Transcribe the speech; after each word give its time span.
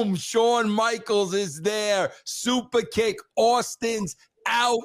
Boom! 0.00 0.16
Shawn 0.16 0.70
Michaels 0.70 1.34
is 1.34 1.60
there. 1.60 2.10
Super 2.24 2.80
kick. 2.80 3.18
Austin's 3.36 4.16
out 4.46 4.80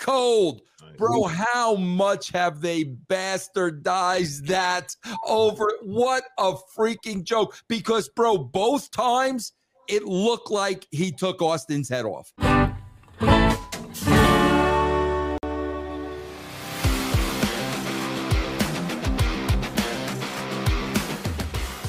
cold. 0.00 0.62
Bro, 0.98 1.24
how 1.24 1.76
much 1.76 2.30
have 2.32 2.60
they 2.60 2.84
bastardized 3.08 4.46
that 4.48 4.96
over? 5.24 5.70
What 5.82 6.24
a 6.38 6.54
freaking 6.76 7.22
joke. 7.22 7.56
Because, 7.68 8.08
bro, 8.08 8.38
both 8.38 8.90
times 8.90 9.52
it 9.88 10.04
looked 10.04 10.50
like 10.50 10.88
he 10.90 11.12
took 11.12 11.40
Austin's 11.40 11.88
head 11.88 12.04
off. 12.04 12.32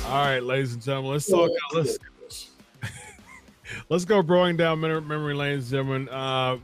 All 0.05 0.23
right, 0.23 0.43
ladies 0.43 0.73
and 0.73 0.81
gentlemen, 0.81 1.13
let's 1.13 1.27
talk. 1.27 1.49
Let's 1.73 1.97
let's 3.89 4.05
go 4.05 4.21
broing 4.21 4.57
down 4.57 4.79
memory 4.79 5.33
lanes, 5.33 5.69
gentlemen. 5.69 6.09
Uh, 6.09 6.57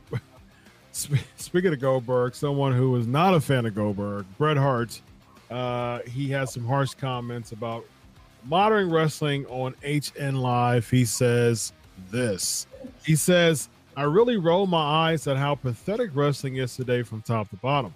speaking 0.92 1.74
of 1.74 1.80
Goldberg, 1.80 2.36
someone 2.36 2.74
who 2.74 2.92
was 2.92 3.08
not 3.08 3.34
a 3.34 3.42
fan 3.42 3.66
of 3.66 3.76
Goldberg, 3.76 4.26
Bret 4.38 4.58
Hart, 4.58 5.02
uh, 5.50 6.00
he 6.08 6.30
has 6.30 6.54
some 6.54 6.66
harsh 6.66 6.94
comments 6.94 7.52
about 7.52 7.86
modern 8.46 8.90
wrestling 8.90 9.46
on 9.48 9.76
HN 9.84 10.36
Live. 10.36 10.90
He 10.90 11.06
says 11.06 11.74
this. 12.10 12.68
He 13.06 13.16
says, 13.16 13.70
"I 13.96 14.04
really 14.04 14.38
roll 14.38 14.68
my 14.68 15.12
eyes 15.12 15.28
at 15.28 15.38
how 15.38 15.56
pathetic 15.56 16.12
wrestling 16.14 16.58
is 16.58 16.76
today 16.76 17.04
from 17.04 17.22
top 17.22 17.50
to 17.50 17.56
bottom." 17.58 17.94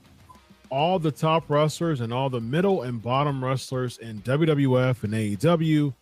all 0.70 1.00
the 1.00 1.12
top 1.12 1.50
wrestlers 1.50 2.02
and 2.02 2.14
all 2.14 2.30
the 2.30 2.42
middle 2.42 2.84
and 2.84 3.02
bottom 3.02 3.44
wrestlers 3.44 3.98
in 4.00 4.22
WWF 4.22 5.04
and 5.04 5.14
AEW 5.14 5.94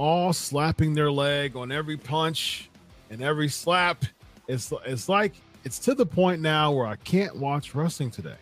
all 0.00 0.32
slapping 0.32 0.94
their 0.94 1.12
leg 1.12 1.54
on 1.56 1.70
every 1.70 1.98
punch 1.98 2.70
and 3.10 3.22
every 3.22 3.48
slap. 3.50 4.02
It's 4.48 4.72
it's 4.86 5.10
like 5.10 5.34
it's 5.62 5.78
to 5.80 5.94
the 5.94 6.06
point 6.06 6.40
now 6.40 6.72
where 6.72 6.86
I 6.86 6.96
can't 6.96 7.36
watch 7.36 7.74
wrestling 7.74 8.10
today. 8.10 8.38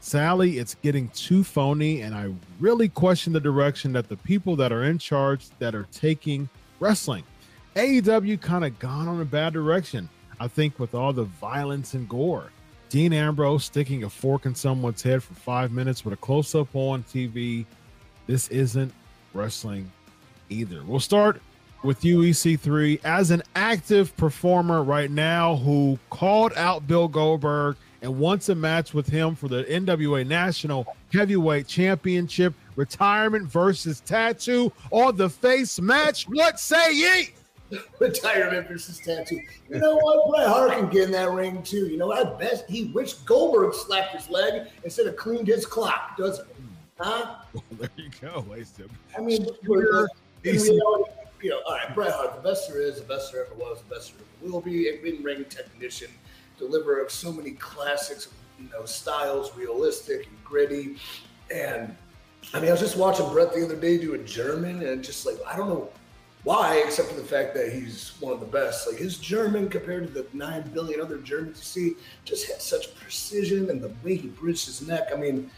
Sally, 0.00 0.58
it's 0.58 0.74
getting 0.74 1.08
too 1.08 1.42
phony, 1.42 2.02
and 2.02 2.14
I 2.14 2.30
really 2.58 2.90
question 2.90 3.32
the 3.32 3.40
direction 3.40 3.94
that 3.94 4.10
the 4.10 4.16
people 4.18 4.56
that 4.56 4.72
are 4.72 4.84
in 4.84 4.98
charge 4.98 5.48
that 5.58 5.74
are 5.74 5.86
taking 5.90 6.50
wrestling. 6.80 7.24
AEW 7.76 8.38
kind 8.38 8.66
of 8.66 8.78
gone 8.78 9.08
on 9.08 9.22
a 9.22 9.24
bad 9.24 9.54
direction. 9.54 10.06
I 10.38 10.48
think 10.48 10.78
with 10.78 10.94
all 10.94 11.14
the 11.14 11.24
violence 11.24 11.94
and 11.94 12.08
gore. 12.10 12.50
Dean 12.90 13.14
Ambrose 13.14 13.64
sticking 13.64 14.04
a 14.04 14.10
fork 14.10 14.44
in 14.44 14.54
someone's 14.54 15.02
head 15.02 15.22
for 15.22 15.32
five 15.32 15.72
minutes 15.72 16.04
with 16.04 16.12
a 16.12 16.18
close 16.18 16.54
up 16.54 16.74
on 16.74 17.04
TV. 17.04 17.64
This 18.26 18.48
isn't 18.48 18.92
wrestling 19.32 19.90
either. 20.50 20.82
We'll 20.84 21.00
start 21.00 21.40
with 21.82 22.04
you, 22.04 22.18
EC3, 22.18 23.00
as 23.04 23.30
an 23.30 23.42
active 23.54 24.16
performer 24.16 24.82
right 24.82 25.10
now 25.10 25.56
who 25.56 25.98
called 26.10 26.52
out 26.56 26.86
Bill 26.86 27.08
Goldberg 27.08 27.76
and 28.02 28.18
wants 28.18 28.48
a 28.48 28.54
match 28.54 28.94
with 28.94 29.08
him 29.08 29.34
for 29.34 29.48
the 29.48 29.64
NWA 29.64 30.26
National 30.26 30.94
Heavyweight 31.12 31.66
Championship, 31.66 32.54
retirement 32.76 33.46
versus 33.46 34.00
tattoo, 34.00 34.72
or 34.90 35.12
the 35.12 35.28
face 35.28 35.80
match. 35.80 36.24
What 36.24 36.58
say 36.58 36.92
ye? 36.92 37.30
retirement 37.98 38.68
versus 38.68 38.98
tattoo. 38.98 39.40
You 39.68 39.78
know 39.78 39.96
what? 39.96 40.30
Bret 40.30 40.48
Hart 40.48 40.72
can 40.72 40.88
get 40.88 41.04
in 41.04 41.12
that 41.12 41.30
ring 41.30 41.62
too. 41.62 41.86
You 41.86 41.98
know, 41.98 42.12
I 42.12 42.24
best, 42.24 42.68
he 42.68 42.86
wished 42.86 43.24
Goldberg 43.24 43.74
slapped 43.74 44.16
his 44.16 44.28
leg 44.28 44.68
instead 44.84 45.06
of 45.06 45.16
cleaned 45.16 45.48
his 45.48 45.66
clock, 45.66 46.16
doesn't 46.16 46.46
he? 46.46 46.64
Huh? 46.98 47.36
Well, 47.54 47.64
there 47.78 47.88
you 47.96 48.10
go, 48.20 48.44
wasted. 48.48 48.90
I 49.16 49.20
mean, 49.22 49.46
we're, 49.66 50.06
you 50.42 50.78
know, 50.78 51.06
you 51.42 51.50
know, 51.50 51.60
all 51.66 51.74
right, 51.74 51.94
Bret 51.94 52.12
Hart, 52.12 52.36
the 52.36 52.48
best 52.48 52.68
there 52.68 52.80
is, 52.80 53.00
the 53.00 53.06
best 53.06 53.32
there 53.32 53.44
ever 53.44 53.54
was, 53.54 53.82
the 53.88 53.94
best 53.94 54.12
there 54.12 54.26
ever 54.42 54.52
will 54.52 54.60
be, 54.60 54.88
a 54.88 55.02
in-ring 55.02 55.44
technician, 55.46 56.10
deliverer 56.58 57.00
of 57.02 57.10
so 57.10 57.32
many 57.32 57.52
classics, 57.52 58.28
you 58.58 58.68
know, 58.70 58.84
styles, 58.84 59.56
realistic 59.56 60.26
and 60.26 60.44
gritty. 60.44 60.96
And 61.54 61.96
I 62.54 62.60
mean, 62.60 62.68
I 62.68 62.72
was 62.72 62.80
just 62.80 62.96
watching 62.96 63.28
Bret 63.30 63.52
the 63.52 63.64
other 63.64 63.76
day 63.76 63.98
do 63.98 64.14
a 64.14 64.18
German, 64.18 64.82
and 64.82 65.02
just 65.02 65.26
like 65.26 65.36
I 65.46 65.56
don't 65.56 65.68
know 65.68 65.90
why, 66.42 66.82
except 66.86 67.08
for 67.08 67.16
the 67.16 67.26
fact 67.26 67.54
that 67.54 67.72
he's 67.72 68.12
one 68.20 68.32
of 68.32 68.40
the 68.40 68.46
best. 68.46 68.86
Like 68.86 68.96
his 68.96 69.18
German 69.18 69.68
compared 69.68 70.06
to 70.06 70.12
the 70.12 70.26
nine 70.32 70.70
billion 70.72 71.00
other 71.00 71.18
Germans 71.18 71.58
you 71.58 71.64
see, 71.64 71.96
just 72.24 72.50
had 72.50 72.62
such 72.62 72.94
precision 72.94 73.68
and 73.68 73.82
the 73.82 73.92
way 74.02 74.16
he 74.16 74.28
bridged 74.28 74.66
his 74.66 74.86
neck. 74.86 75.08
I 75.12 75.16
mean, 75.16 75.50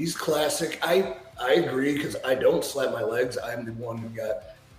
he's 0.00 0.16
classic. 0.16 0.78
I 0.82 1.14
I 1.40 1.54
agree 1.54 1.94
because 1.94 2.16
I 2.24 2.34
don't 2.34 2.64
slap 2.64 2.92
my 2.92 3.02
legs. 3.02 3.36
I'm 3.38 3.66
the 3.66 3.72
one 3.74 3.98
who 3.98 4.08
got 4.08 4.36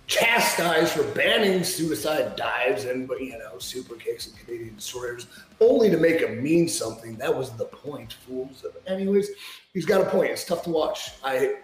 chastised 0.08 0.92
for 0.92 1.04
banning 1.14 1.62
suicide 1.62 2.34
dives 2.34 2.84
and 2.84 3.08
you 3.20 3.38
know 3.38 3.58
super 3.58 3.94
kicks 3.94 4.26
and 4.26 4.36
Canadian 4.36 4.74
destroyers 4.74 5.28
only 5.60 5.88
to 5.90 5.96
make 5.96 6.20
him 6.20 6.42
mean 6.42 6.68
something. 6.68 7.16
That 7.16 7.34
was 7.34 7.50
the 7.52 7.66
point, 7.66 8.14
fools. 8.14 8.66
Anyways, 8.86 9.30
he's 9.72 9.86
got 9.86 10.00
a 10.00 10.10
point. 10.10 10.32
It's 10.32 10.44
tough 10.44 10.64
to 10.64 10.70
watch. 10.70 11.12
I 11.24 11.54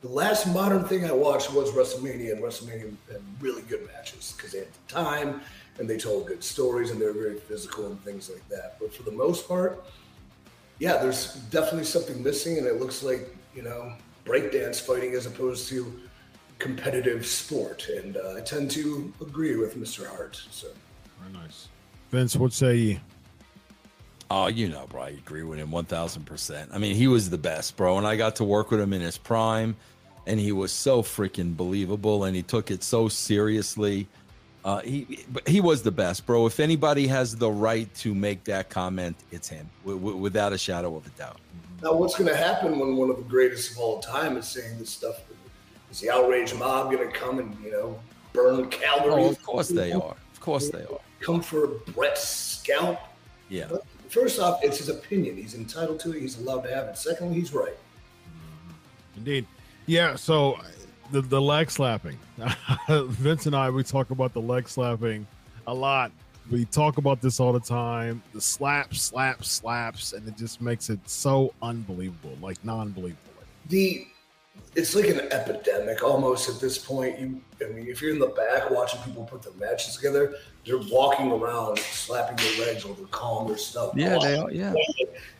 the 0.00 0.08
last 0.08 0.46
modern 0.46 0.84
thing 0.84 1.04
I 1.04 1.12
watched 1.12 1.52
was 1.52 1.72
WrestleMania, 1.72 2.32
and 2.32 2.42
WrestleMania 2.42 2.94
had 3.10 3.20
really 3.40 3.62
good 3.62 3.86
matches 3.86 4.34
because 4.36 4.52
they 4.52 4.60
had 4.60 4.68
the 4.68 4.92
time 4.92 5.40
and 5.78 5.90
they 5.90 5.98
told 5.98 6.26
good 6.26 6.42
stories 6.42 6.90
and 6.90 6.98
they 6.98 7.04
were 7.04 7.12
very 7.12 7.38
physical 7.38 7.86
and 7.86 8.02
things 8.02 8.30
like 8.30 8.46
that. 8.48 8.76
But 8.80 8.94
for 8.94 9.02
the 9.02 9.10
most 9.10 9.46
part, 9.46 9.84
yeah, 10.78 10.98
there's 10.98 11.34
definitely 11.50 11.84
something 11.84 12.22
missing, 12.22 12.58
and 12.58 12.66
it 12.66 12.80
looks 12.80 13.02
like 13.02 13.34
you 13.54 13.62
know 13.62 13.92
breakdance 14.24 14.80
fighting 14.80 15.14
as 15.14 15.26
opposed 15.26 15.68
to 15.68 16.00
competitive 16.58 17.26
sport. 17.26 17.88
And 17.88 18.16
uh, 18.16 18.34
I 18.36 18.40
tend 18.40 18.70
to 18.72 19.12
agree 19.20 19.56
with 19.56 19.76
Mr. 19.76 20.06
Hart. 20.06 20.40
So 20.50 20.68
very 21.20 21.32
nice, 21.32 21.68
Vince. 22.10 22.36
What 22.36 22.52
say 22.52 22.76
you? 22.76 23.00
Oh, 24.30 24.48
you 24.48 24.68
know, 24.68 24.86
bro, 24.88 25.02
I 25.02 25.08
agree 25.10 25.44
with 25.44 25.60
him 25.60 25.70
1000%. 25.70 26.68
I 26.72 26.78
mean, 26.78 26.96
he 26.96 27.06
was 27.06 27.30
the 27.30 27.38
best, 27.38 27.76
bro. 27.76 27.96
And 27.96 28.04
I 28.04 28.16
got 28.16 28.34
to 28.36 28.44
work 28.44 28.72
with 28.72 28.80
him 28.80 28.92
in 28.92 29.00
his 29.00 29.16
prime, 29.16 29.76
and 30.26 30.40
he 30.40 30.50
was 30.50 30.72
so 30.72 31.00
freaking 31.00 31.56
believable, 31.56 32.24
and 32.24 32.34
he 32.34 32.42
took 32.42 32.72
it 32.72 32.82
so 32.82 33.08
seriously. 33.08 34.08
Uh, 34.66 34.80
he 34.80 35.24
he 35.46 35.60
was 35.60 35.84
the 35.84 35.92
best, 35.92 36.26
bro. 36.26 36.44
If 36.44 36.58
anybody 36.58 37.06
has 37.06 37.36
the 37.36 37.48
right 37.48 37.92
to 37.98 38.12
make 38.12 38.42
that 38.44 38.68
comment, 38.68 39.14
it's 39.30 39.46
him, 39.48 39.70
w- 39.84 39.96
w- 39.96 40.16
without 40.16 40.52
a 40.52 40.58
shadow 40.58 40.96
of 40.96 41.06
a 41.06 41.10
doubt. 41.10 41.38
Now, 41.84 41.92
what's 41.92 42.16
going 42.18 42.28
to 42.28 42.36
happen 42.36 42.80
when 42.80 42.96
one 42.96 43.08
of 43.08 43.16
the 43.16 43.22
greatest 43.22 43.70
of 43.70 43.78
all 43.78 44.00
time 44.00 44.36
is 44.36 44.48
saying 44.48 44.76
this 44.80 44.90
stuff? 44.90 45.20
Is 45.92 46.00
the 46.00 46.10
outrage 46.10 46.52
mob 46.52 46.90
going 46.90 47.06
to 47.06 47.16
come 47.16 47.38
and 47.38 47.56
you 47.62 47.70
know 47.70 47.96
burn 48.32 48.68
calories? 48.68 49.26
Oh, 49.26 49.30
of 49.30 49.42
course 49.44 49.68
they 49.68 49.92
are. 49.92 50.16
Of 50.32 50.40
course 50.40 50.68
they 50.68 50.82
are. 50.82 50.98
Come 51.20 51.42
for 51.42 51.68
Bret's 51.94 52.26
scalp. 52.26 52.98
Yeah. 53.48 53.68
First 54.08 54.40
off, 54.40 54.64
it's 54.64 54.78
his 54.78 54.88
opinion. 54.88 55.36
He's 55.36 55.54
entitled 55.54 56.00
to 56.00 56.12
it. 56.12 56.20
He's 56.20 56.40
allowed 56.40 56.62
to 56.62 56.74
have 56.74 56.88
it. 56.88 56.98
Secondly, 56.98 57.36
he's 57.36 57.54
right. 57.54 57.76
Indeed. 59.16 59.46
Yeah. 59.86 60.16
So 60.16 60.58
the 61.10 61.20
the 61.22 61.40
leg 61.40 61.70
slapping. 61.70 62.18
Vince 62.88 63.46
and 63.46 63.56
I 63.56 63.70
we 63.70 63.82
talk 63.82 64.10
about 64.10 64.32
the 64.32 64.40
leg 64.40 64.68
slapping 64.68 65.26
a 65.66 65.74
lot. 65.74 66.12
We 66.50 66.64
talk 66.64 66.98
about 66.98 67.20
this 67.20 67.40
all 67.40 67.52
the 67.52 67.60
time. 67.60 68.22
The 68.32 68.40
slaps, 68.40 69.02
slaps, 69.02 69.50
slaps, 69.50 70.12
and 70.12 70.26
it 70.28 70.36
just 70.36 70.60
makes 70.60 70.90
it 70.90 71.00
so 71.06 71.52
unbelievable, 71.60 72.36
like 72.40 72.64
non-believable. 72.64 73.18
The 73.68 74.06
it's 74.76 74.94
like 74.94 75.06
an 75.06 75.20
epidemic 75.32 76.02
almost 76.02 76.48
at 76.48 76.60
this 76.60 76.78
point. 76.78 77.18
You, 77.18 77.40
I 77.64 77.70
mean, 77.70 77.88
if 77.88 78.00
you're 78.00 78.12
in 78.12 78.18
the 78.18 78.28
back 78.28 78.70
watching 78.70 79.00
people 79.02 79.24
put 79.24 79.42
their 79.42 79.54
matches 79.54 79.96
together, 79.96 80.34
they're 80.64 80.78
walking 80.78 81.32
around 81.32 81.78
slapping 81.78 82.36
their 82.36 82.66
legs 82.66 82.84
while 82.84 82.94
they're 82.94 83.06
calling 83.06 83.48
their 83.48 83.56
stuff. 83.56 83.92
Yeah, 83.96 84.18
they 84.20 84.36
are. 84.36 84.50
Yeah, 84.50 84.74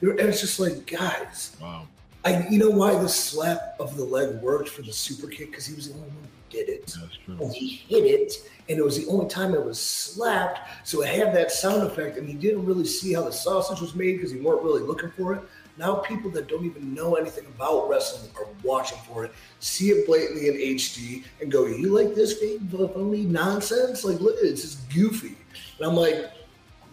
and 0.01 0.21
it's 0.21 0.41
just 0.41 0.59
like, 0.59 0.87
guys. 0.87 1.57
Wow. 1.61 1.87
I, 2.27 2.45
you 2.49 2.59
know 2.59 2.71
why 2.71 2.93
the 2.97 3.09
slap 3.09 3.77
of 3.79 3.97
the 3.97 4.03
leg 4.03 4.43
worked 4.43 4.69
for 4.69 4.83
the 4.83 4.93
super 4.93 5.29
kick 5.29 5.53
because 5.53 5.65
he 5.65 5.77
was 5.77 5.91
the 5.91 5.95
only 5.95 6.09
one 6.09 6.25
who 6.25 6.59
did 6.59 6.69
it. 6.69 6.87
That's 6.87 7.17
true. 7.25 7.39
And 7.41 7.55
he 7.55 7.77
hit 7.89 8.05
it, 8.05 8.51
and 8.69 8.77
it 8.81 8.85
was 8.85 8.99
the 8.99 9.09
only 9.09 9.29
time 9.29 9.55
it 9.55 9.65
was 9.65 9.81
slapped, 9.81 10.59
so 10.83 11.03
it 11.03 11.09
had 11.09 11.33
that 11.37 11.53
sound 11.53 11.85
effect. 11.85 12.17
And 12.17 12.29
he 12.29 12.35
didn't 12.35 12.67
really 12.67 12.85
see 12.85 13.13
how 13.13 13.23
the 13.23 13.31
sausage 13.31 13.81
was 13.81 13.95
made 13.95 14.17
because 14.17 14.33
he 14.33 14.41
weren't 14.41 14.65
really 14.65 14.83
looking 14.83 15.13
for 15.13 15.35
it. 15.35 15.43
Now 15.79 15.97
people 15.97 16.29
that 16.33 16.49
don't 16.49 16.65
even 16.65 16.93
know 16.93 17.15
anything 17.15 17.47
about 17.47 17.89
wrestling 17.89 18.29
are 18.37 18.49
watching 18.65 18.99
for 19.07 19.25
it, 19.25 19.33
see 19.61 19.91
it 19.91 20.05
blatantly 20.09 20.49
in 20.49 20.55
HD, 20.75 21.23
and 21.41 21.53
go, 21.53 21.67
"You 21.67 21.97
like 21.97 22.17
this 22.17 22.41
fake 22.41 22.61
phony 22.73 23.23
nonsense? 23.23 24.03
Like, 24.03 24.19
look, 24.19 24.35
it's 24.43 24.63
just 24.63 24.91
goofy." 24.93 25.37
And 25.79 25.87
I'm 25.87 25.95
like, 25.95 26.29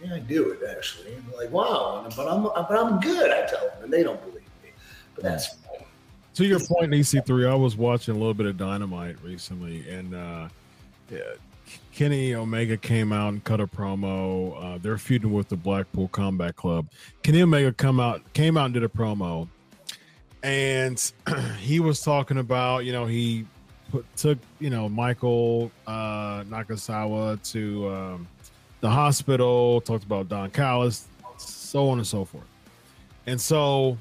"Yeah, 0.00 0.14
I 0.14 0.18
do 0.20 0.52
it 0.52 0.60
actually." 0.70 1.14
And 1.14 1.24
like, 1.36 1.50
"Wow," 1.50 2.06
but 2.14 2.28
I'm 2.28 2.44
but 2.44 2.70
I'm 2.70 3.00
good. 3.00 3.32
I 3.32 3.46
tell 3.46 3.62
them, 3.62 3.82
and 3.82 3.92
they 3.92 4.04
don't 4.04 4.20
believe. 4.20 4.43
That's. 5.20 5.56
To 6.34 6.44
your 6.44 6.58
point, 6.58 6.90
EC3, 6.90 7.48
I 7.48 7.54
was 7.54 7.76
watching 7.76 8.14
a 8.14 8.18
little 8.18 8.34
bit 8.34 8.46
of 8.46 8.56
Dynamite 8.56 9.16
recently, 9.22 9.88
and 9.88 10.14
uh, 10.14 10.48
yeah, 11.08 11.20
Kenny 11.92 12.34
Omega 12.34 12.76
came 12.76 13.12
out 13.12 13.32
and 13.32 13.44
cut 13.44 13.60
a 13.60 13.68
promo. 13.68 14.74
Uh, 14.74 14.78
they're 14.78 14.98
feuding 14.98 15.32
with 15.32 15.48
the 15.48 15.56
Blackpool 15.56 16.08
Combat 16.08 16.56
Club. 16.56 16.88
Kenny 17.22 17.42
Omega 17.42 17.72
come 17.72 18.00
out, 18.00 18.20
came 18.32 18.56
out 18.56 18.66
and 18.66 18.74
did 18.74 18.82
a 18.82 18.88
promo, 18.88 19.46
and 20.42 21.12
he 21.60 21.78
was 21.78 22.00
talking 22.00 22.38
about, 22.38 22.84
you 22.84 22.92
know, 22.92 23.06
he 23.06 23.46
put 23.90 24.16
took 24.16 24.38
you 24.58 24.70
know 24.70 24.88
Michael 24.88 25.70
uh, 25.86 26.42
Nakazawa 26.44 27.40
to 27.52 27.88
um, 27.88 28.28
the 28.80 28.90
hospital. 28.90 29.80
Talked 29.80 30.04
about 30.04 30.28
Don 30.28 30.50
Callis, 30.50 31.06
so 31.38 31.88
on 31.88 31.98
and 31.98 32.06
so 32.06 32.24
forth. 32.24 32.48
And 33.26 33.40
so 33.40 33.96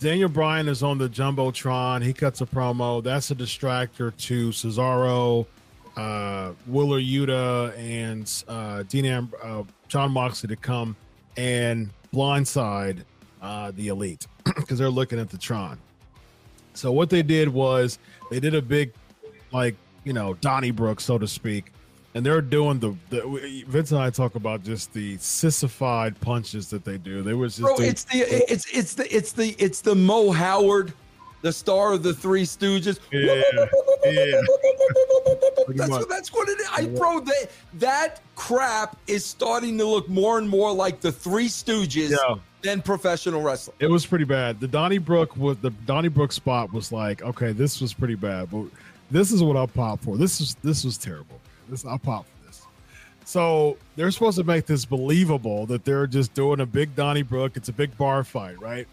Daniel 0.00 0.30
Bryan 0.30 0.66
is 0.66 0.82
on 0.82 0.96
the 0.96 1.10
jumbotron. 1.10 2.02
He 2.02 2.14
cuts 2.14 2.40
a 2.40 2.46
promo. 2.46 3.02
That's 3.04 3.30
a 3.30 3.34
distractor 3.34 4.16
to 4.16 4.48
Cesaro, 4.48 5.44
uh, 5.94 6.52
Wheeler 6.66 6.98
Yuta, 6.98 7.76
and 7.76 8.44
uh, 8.48 8.82
Dean 8.84 9.04
Am- 9.04 9.32
uh, 9.42 9.64
Jon 9.88 10.10
Moxley 10.10 10.48
to 10.48 10.56
come 10.56 10.96
and 11.36 11.90
blindside 12.14 13.04
uh, 13.42 13.72
the 13.72 13.88
elite 13.88 14.26
because 14.44 14.78
they're 14.78 14.88
looking 14.88 15.18
at 15.18 15.28
the 15.28 15.36
Tron. 15.36 15.78
So 16.72 16.92
what 16.92 17.10
they 17.10 17.22
did 17.22 17.50
was 17.50 17.98
they 18.30 18.40
did 18.40 18.54
a 18.54 18.62
big, 18.62 18.94
like 19.52 19.76
you 20.04 20.14
know, 20.14 20.32
Donnybrook, 20.32 21.00
so 21.00 21.18
to 21.18 21.28
speak, 21.28 21.74
and 22.14 22.26
they're 22.26 22.40
doing 22.40 22.78
the, 22.80 22.94
the 23.10 23.64
Vince 23.68 23.92
and 23.92 24.00
I 24.00 24.10
talk 24.10 24.34
about 24.34 24.64
just 24.64 24.92
the 24.92 25.16
sissified 25.18 26.20
punches 26.20 26.68
that 26.70 26.84
they 26.84 26.98
do. 26.98 27.22
They 27.22 27.34
was 27.34 27.56
just 27.56 27.62
Bro, 27.66 27.76
doing- 27.76 27.88
it's 27.90 28.04
the 28.04 28.18
it's 28.52 28.66
it's 28.76 28.94
the 28.94 29.16
it's 29.16 29.32
the 29.32 29.54
it's 29.58 29.80
the 29.80 29.94
Mo 29.94 30.30
Howard, 30.32 30.92
the 31.42 31.52
star 31.52 31.92
of 31.92 32.02
the 32.02 32.12
Three 32.14 32.42
Stooges. 32.42 32.98
Yeah, 33.12 33.42
yeah. 34.04 34.40
That's 35.74 35.90
what 35.90 36.08
that's 36.08 36.32
what 36.32 36.48
it 36.48 36.60
is. 36.60 36.68
I 36.72 36.86
bro, 36.86 37.20
that 37.20 37.50
that 37.74 38.20
crap 38.34 38.96
is 39.06 39.24
starting 39.24 39.78
to 39.78 39.84
look 39.84 40.08
more 40.08 40.38
and 40.38 40.48
more 40.48 40.72
like 40.72 41.00
the 41.00 41.12
Three 41.12 41.46
Stooges 41.48 42.10
Yeah. 42.10 42.36
than 42.62 42.82
professional 42.82 43.40
wrestling. 43.42 43.76
It 43.78 43.88
was 43.90 44.04
pretty 44.04 44.24
bad. 44.24 44.58
The 44.60 44.66
Donnybrook 44.68 45.36
was 45.36 45.58
the 45.58 45.70
Donnybrook 45.86 46.32
spot 46.32 46.72
was 46.72 46.90
like, 46.92 47.22
okay, 47.22 47.52
this 47.52 47.80
was 47.80 47.94
pretty 47.94 48.16
bad, 48.16 48.50
but 48.50 48.64
this 49.10 49.30
is 49.32 49.42
what 49.42 49.56
I'll 49.56 49.68
pop 49.68 50.00
for. 50.02 50.16
This 50.16 50.40
is 50.40 50.56
this 50.62 50.84
was 50.84 50.98
terrible. 50.98 51.40
This 51.70 51.84
I'll 51.84 51.98
pop 51.98 52.26
for 52.26 52.46
this. 52.46 52.66
So 53.24 53.76
they're 53.96 54.10
supposed 54.10 54.38
to 54.38 54.44
make 54.44 54.66
this 54.66 54.84
believable 54.84 55.66
that 55.66 55.84
they're 55.84 56.06
just 56.06 56.34
doing 56.34 56.60
a 56.60 56.66
big 56.66 56.94
Donnybrook. 56.96 57.56
It's 57.56 57.68
a 57.68 57.72
big 57.72 57.96
bar 57.96 58.24
fight, 58.24 58.60
right? 58.60 58.86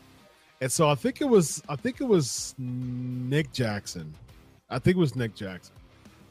And 0.62 0.72
so 0.72 0.90
I 0.90 0.96
think 0.96 1.22
it 1.22 1.26
was 1.26 1.62
I 1.70 1.76
think 1.76 2.02
it 2.02 2.06
was 2.06 2.56
Nick 2.58 3.52
Jackson. 3.52 4.14
I 4.70 4.80
think 4.80 4.98
it 4.98 5.00
was 5.00 5.16
Nick 5.16 5.36
Jackson. 5.36 5.74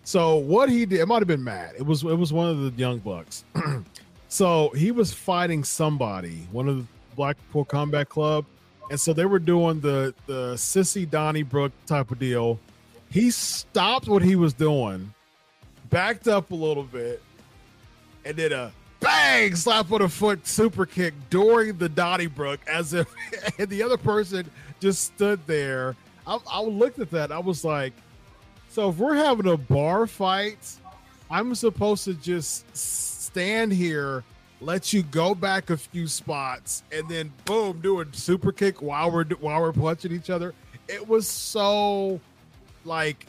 So 0.04 0.36
what 0.36 0.68
he 0.68 0.86
did, 0.86 1.00
it 1.00 1.06
might 1.06 1.18
have 1.18 1.26
been 1.26 1.42
Matt. 1.42 1.74
It 1.76 1.84
was 1.84 2.02
it 2.02 2.16
was 2.16 2.32
one 2.32 2.48
of 2.48 2.60
the 2.60 2.70
young 2.80 2.98
bucks. 2.98 3.44
so 4.28 4.70
he 4.70 4.90
was 4.90 5.12
fighting 5.12 5.64
somebody, 5.64 6.46
one 6.52 6.68
of 6.68 6.76
the 6.76 6.86
Blackpool 7.16 7.64
Combat 7.64 8.08
Club, 8.08 8.44
and 8.90 9.00
so 9.00 9.12
they 9.12 9.24
were 9.24 9.38
doing 9.38 9.80
the 9.80 10.14
the 10.26 10.54
sissy 10.54 11.08
Donnybrook 11.08 11.72
type 11.86 12.10
of 12.10 12.18
deal. 12.18 12.58
He 13.10 13.30
stopped 13.30 14.08
what 14.08 14.22
he 14.22 14.36
was 14.36 14.52
doing, 14.52 15.12
backed 15.90 16.28
up 16.28 16.50
a 16.50 16.54
little 16.54 16.84
bit, 16.84 17.22
and 18.24 18.36
did 18.36 18.52
a 18.52 18.72
bang 19.00 19.54
slap 19.54 19.90
on 19.92 20.00
the 20.00 20.08
foot 20.08 20.46
super 20.46 20.86
kick 20.86 21.14
during 21.30 21.76
the 21.78 21.88
Donnybrook 21.88 22.60
as 22.66 22.94
if 22.94 23.06
and 23.58 23.68
the 23.68 23.82
other 23.82 23.96
person 23.96 24.50
just 24.80 25.04
stood 25.04 25.40
there. 25.46 25.96
I, 26.26 26.38
I 26.50 26.62
looked 26.62 26.98
at 26.98 27.10
that. 27.12 27.30
I 27.30 27.38
was 27.38 27.64
like, 27.64 27.92
so 28.68 28.90
if 28.90 28.96
we're 28.98 29.14
having 29.14 29.46
a 29.46 29.56
bar 29.56 30.06
fight, 30.06 30.76
I'm 31.30 31.54
supposed 31.54 32.04
to 32.04 32.14
just 32.14 32.76
stand 32.76 33.72
here, 33.72 34.24
let 34.60 34.92
you 34.92 35.02
go 35.02 35.34
back 35.34 35.70
a 35.70 35.76
few 35.76 36.06
spots, 36.06 36.82
and 36.92 37.08
then 37.08 37.32
boom, 37.44 37.80
do 37.80 38.00
a 38.00 38.06
super 38.12 38.52
kick 38.52 38.82
while 38.82 39.10
we're 39.10 39.24
while 39.40 39.60
we're 39.60 39.72
punching 39.72 40.12
each 40.12 40.30
other. 40.30 40.54
It 40.88 41.06
was 41.06 41.26
so 41.26 42.20
like 42.84 43.26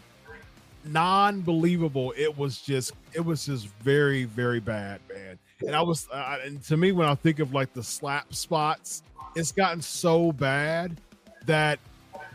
non-believable. 0.88 2.14
It 2.18 2.38
was 2.38 2.62
just 2.62 2.94
it 3.14 3.22
was 3.22 3.46
just 3.46 3.68
very 3.80 4.26
very 4.26 4.60
bad, 4.60 5.00
man. 5.14 5.40
And 5.66 5.76
I 5.76 5.82
was 5.82 6.08
uh, 6.12 6.40
and 6.44 6.62
to 6.64 6.78
me 6.78 6.92
when 6.92 7.08
I 7.08 7.16
think 7.16 7.40
of 7.40 7.54
like 7.54 7.74
the 7.74 7.84
slap 7.84 8.34
spots, 8.34 9.04
it's 9.36 9.52
gotten 9.52 9.82
so 9.82 10.32
bad 10.32 11.00
that 11.46 11.80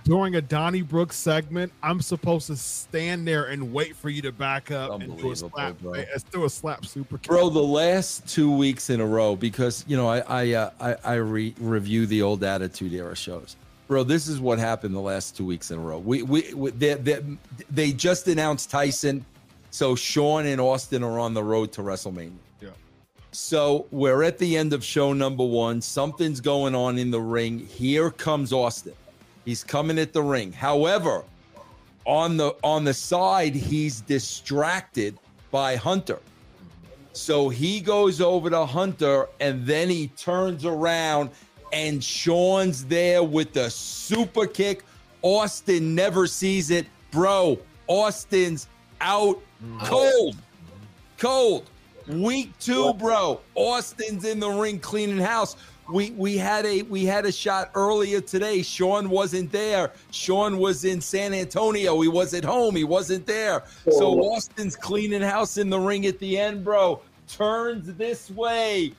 during 0.04 0.34
a 0.34 0.40
Donnie 0.40 0.80
Donnybrook 0.80 1.12
segment, 1.12 1.72
I'm 1.82 2.00
supposed 2.00 2.48
to 2.48 2.56
stand 2.56 3.26
there 3.26 3.44
and 3.44 3.72
wait 3.72 3.94
for 3.94 4.08
you 4.08 4.22
to 4.22 4.32
back 4.32 4.70
up 4.70 5.00
and 5.00 5.16
do 5.16 5.30
a 5.30 5.36
slap, 5.36 5.78
bro. 5.78 5.92
let's 5.92 6.24
do 6.24 6.44
a 6.44 6.50
slap 6.50 6.84
super 6.84 7.18
kick. 7.18 7.28
Bro, 7.28 7.50
the 7.50 7.62
last 7.62 8.26
two 8.28 8.54
weeks 8.54 8.90
in 8.90 9.00
a 9.00 9.06
row, 9.06 9.36
because 9.36 9.84
you 9.86 9.96
know 9.96 10.08
I 10.08 10.18
I 10.20 10.52
uh, 10.54 10.70
I, 10.80 10.96
I 11.04 11.14
re- 11.14 11.54
review 11.60 12.06
the 12.06 12.22
old 12.22 12.42
Attitude 12.42 12.92
Era 12.92 13.14
shows. 13.14 13.56
Bro, 13.92 14.04
this 14.04 14.26
is 14.26 14.40
what 14.40 14.58
happened 14.58 14.94
the 14.94 15.00
last 15.00 15.36
two 15.36 15.44
weeks 15.44 15.70
in 15.70 15.76
a 15.76 15.80
row. 15.82 15.98
We 15.98 16.22
we, 16.22 16.54
we 16.54 16.70
they, 16.70 16.94
they, 16.94 17.22
they 17.68 17.92
just 17.92 18.26
announced 18.26 18.70
Tyson, 18.70 19.22
so 19.70 19.94
Shawn 19.94 20.46
and 20.46 20.58
Austin 20.62 21.04
are 21.04 21.18
on 21.18 21.34
the 21.34 21.44
road 21.44 21.72
to 21.72 21.82
WrestleMania. 21.82 22.32
Yeah. 22.62 22.70
So 23.32 23.86
we're 23.90 24.22
at 24.22 24.38
the 24.38 24.56
end 24.56 24.72
of 24.72 24.82
show 24.82 25.12
number 25.12 25.44
one. 25.44 25.82
Something's 25.82 26.40
going 26.40 26.74
on 26.74 26.96
in 26.96 27.10
the 27.10 27.20
ring. 27.20 27.58
Here 27.58 28.10
comes 28.10 28.50
Austin. 28.50 28.94
He's 29.44 29.62
coming 29.62 29.98
at 29.98 30.14
the 30.14 30.22
ring. 30.22 30.52
However, 30.52 31.22
on 32.06 32.38
the 32.38 32.56
on 32.64 32.84
the 32.84 32.94
side, 32.94 33.54
he's 33.54 34.00
distracted 34.00 35.18
by 35.50 35.76
Hunter. 35.76 36.20
So 37.12 37.50
he 37.50 37.78
goes 37.82 38.22
over 38.22 38.48
to 38.48 38.64
Hunter 38.64 39.28
and 39.38 39.66
then 39.66 39.90
he 39.90 40.08
turns 40.16 40.64
around 40.64 41.28
and 41.72 42.02
Shawn's 42.02 42.84
there 42.84 43.22
with 43.22 43.52
the 43.52 43.70
super 43.70 44.46
kick. 44.46 44.84
Austin 45.22 45.94
never 45.94 46.26
sees 46.26 46.70
it. 46.70 46.86
Bro, 47.10 47.58
Austin's 47.86 48.68
out 49.00 49.36
mm-hmm. 49.62 49.78
cold. 49.84 50.34
Mm-hmm. 50.36 50.84
Cold. 51.18 51.70
Week 52.08 52.52
two, 52.58 52.92
bro. 52.94 53.40
Austin's 53.54 54.24
in 54.24 54.40
the 54.40 54.48
ring 54.48 54.80
cleaning 54.80 55.18
house. 55.18 55.56
We 55.88 56.10
we 56.12 56.36
had 56.36 56.64
a 56.66 56.82
we 56.82 57.04
had 57.04 57.26
a 57.26 57.32
shot 57.32 57.70
earlier 57.74 58.20
today. 58.20 58.62
Shawn 58.62 59.08
wasn't 59.08 59.52
there. 59.52 59.92
Shawn 60.10 60.58
was 60.58 60.84
in 60.84 61.00
San 61.00 61.32
Antonio. 61.32 62.00
He 62.00 62.08
was 62.08 62.34
at 62.34 62.44
home. 62.44 62.74
He 62.74 62.84
wasn't 62.84 63.26
there. 63.26 63.64
So 63.84 64.20
oh. 64.20 64.32
Austin's 64.32 64.74
cleaning 64.74 65.22
house 65.22 65.58
in 65.58 65.70
the 65.70 65.78
ring 65.78 66.06
at 66.06 66.18
the 66.18 66.38
end, 66.38 66.64
bro. 66.64 67.00
Turns 67.28 67.92
this 67.94 68.30
way. 68.30 68.92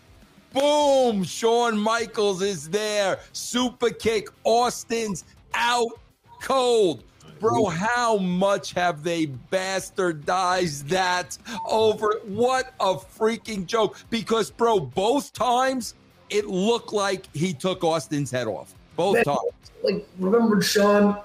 Boom! 0.53 1.23
Shawn 1.23 1.77
Michaels 1.77 2.41
is 2.41 2.69
there. 2.69 3.19
Super 3.33 3.89
kick. 3.89 4.29
Austin's 4.43 5.25
out 5.53 5.99
cold. 6.41 7.03
Bro, 7.39 7.65
how 7.65 8.17
much 8.17 8.71
have 8.73 9.03
they 9.03 9.27
bastardized 9.27 10.87
that 10.87 11.37
over? 11.67 12.21
What 12.23 12.73
a 12.79 12.95
freaking 12.95 13.65
joke. 13.65 13.97
Because, 14.09 14.49
bro, 14.49 14.79
both 14.79 15.33
times 15.33 15.95
it 16.29 16.47
looked 16.47 16.93
like 16.93 17.27
he 17.35 17.53
took 17.53 17.83
Austin's 17.83 18.31
head 18.31 18.47
off. 18.47 18.73
Both 18.95 19.15
Man. 19.15 19.23
times. 19.25 19.71
Like, 19.83 20.07
remember 20.19 20.61
Shawn? 20.61 21.19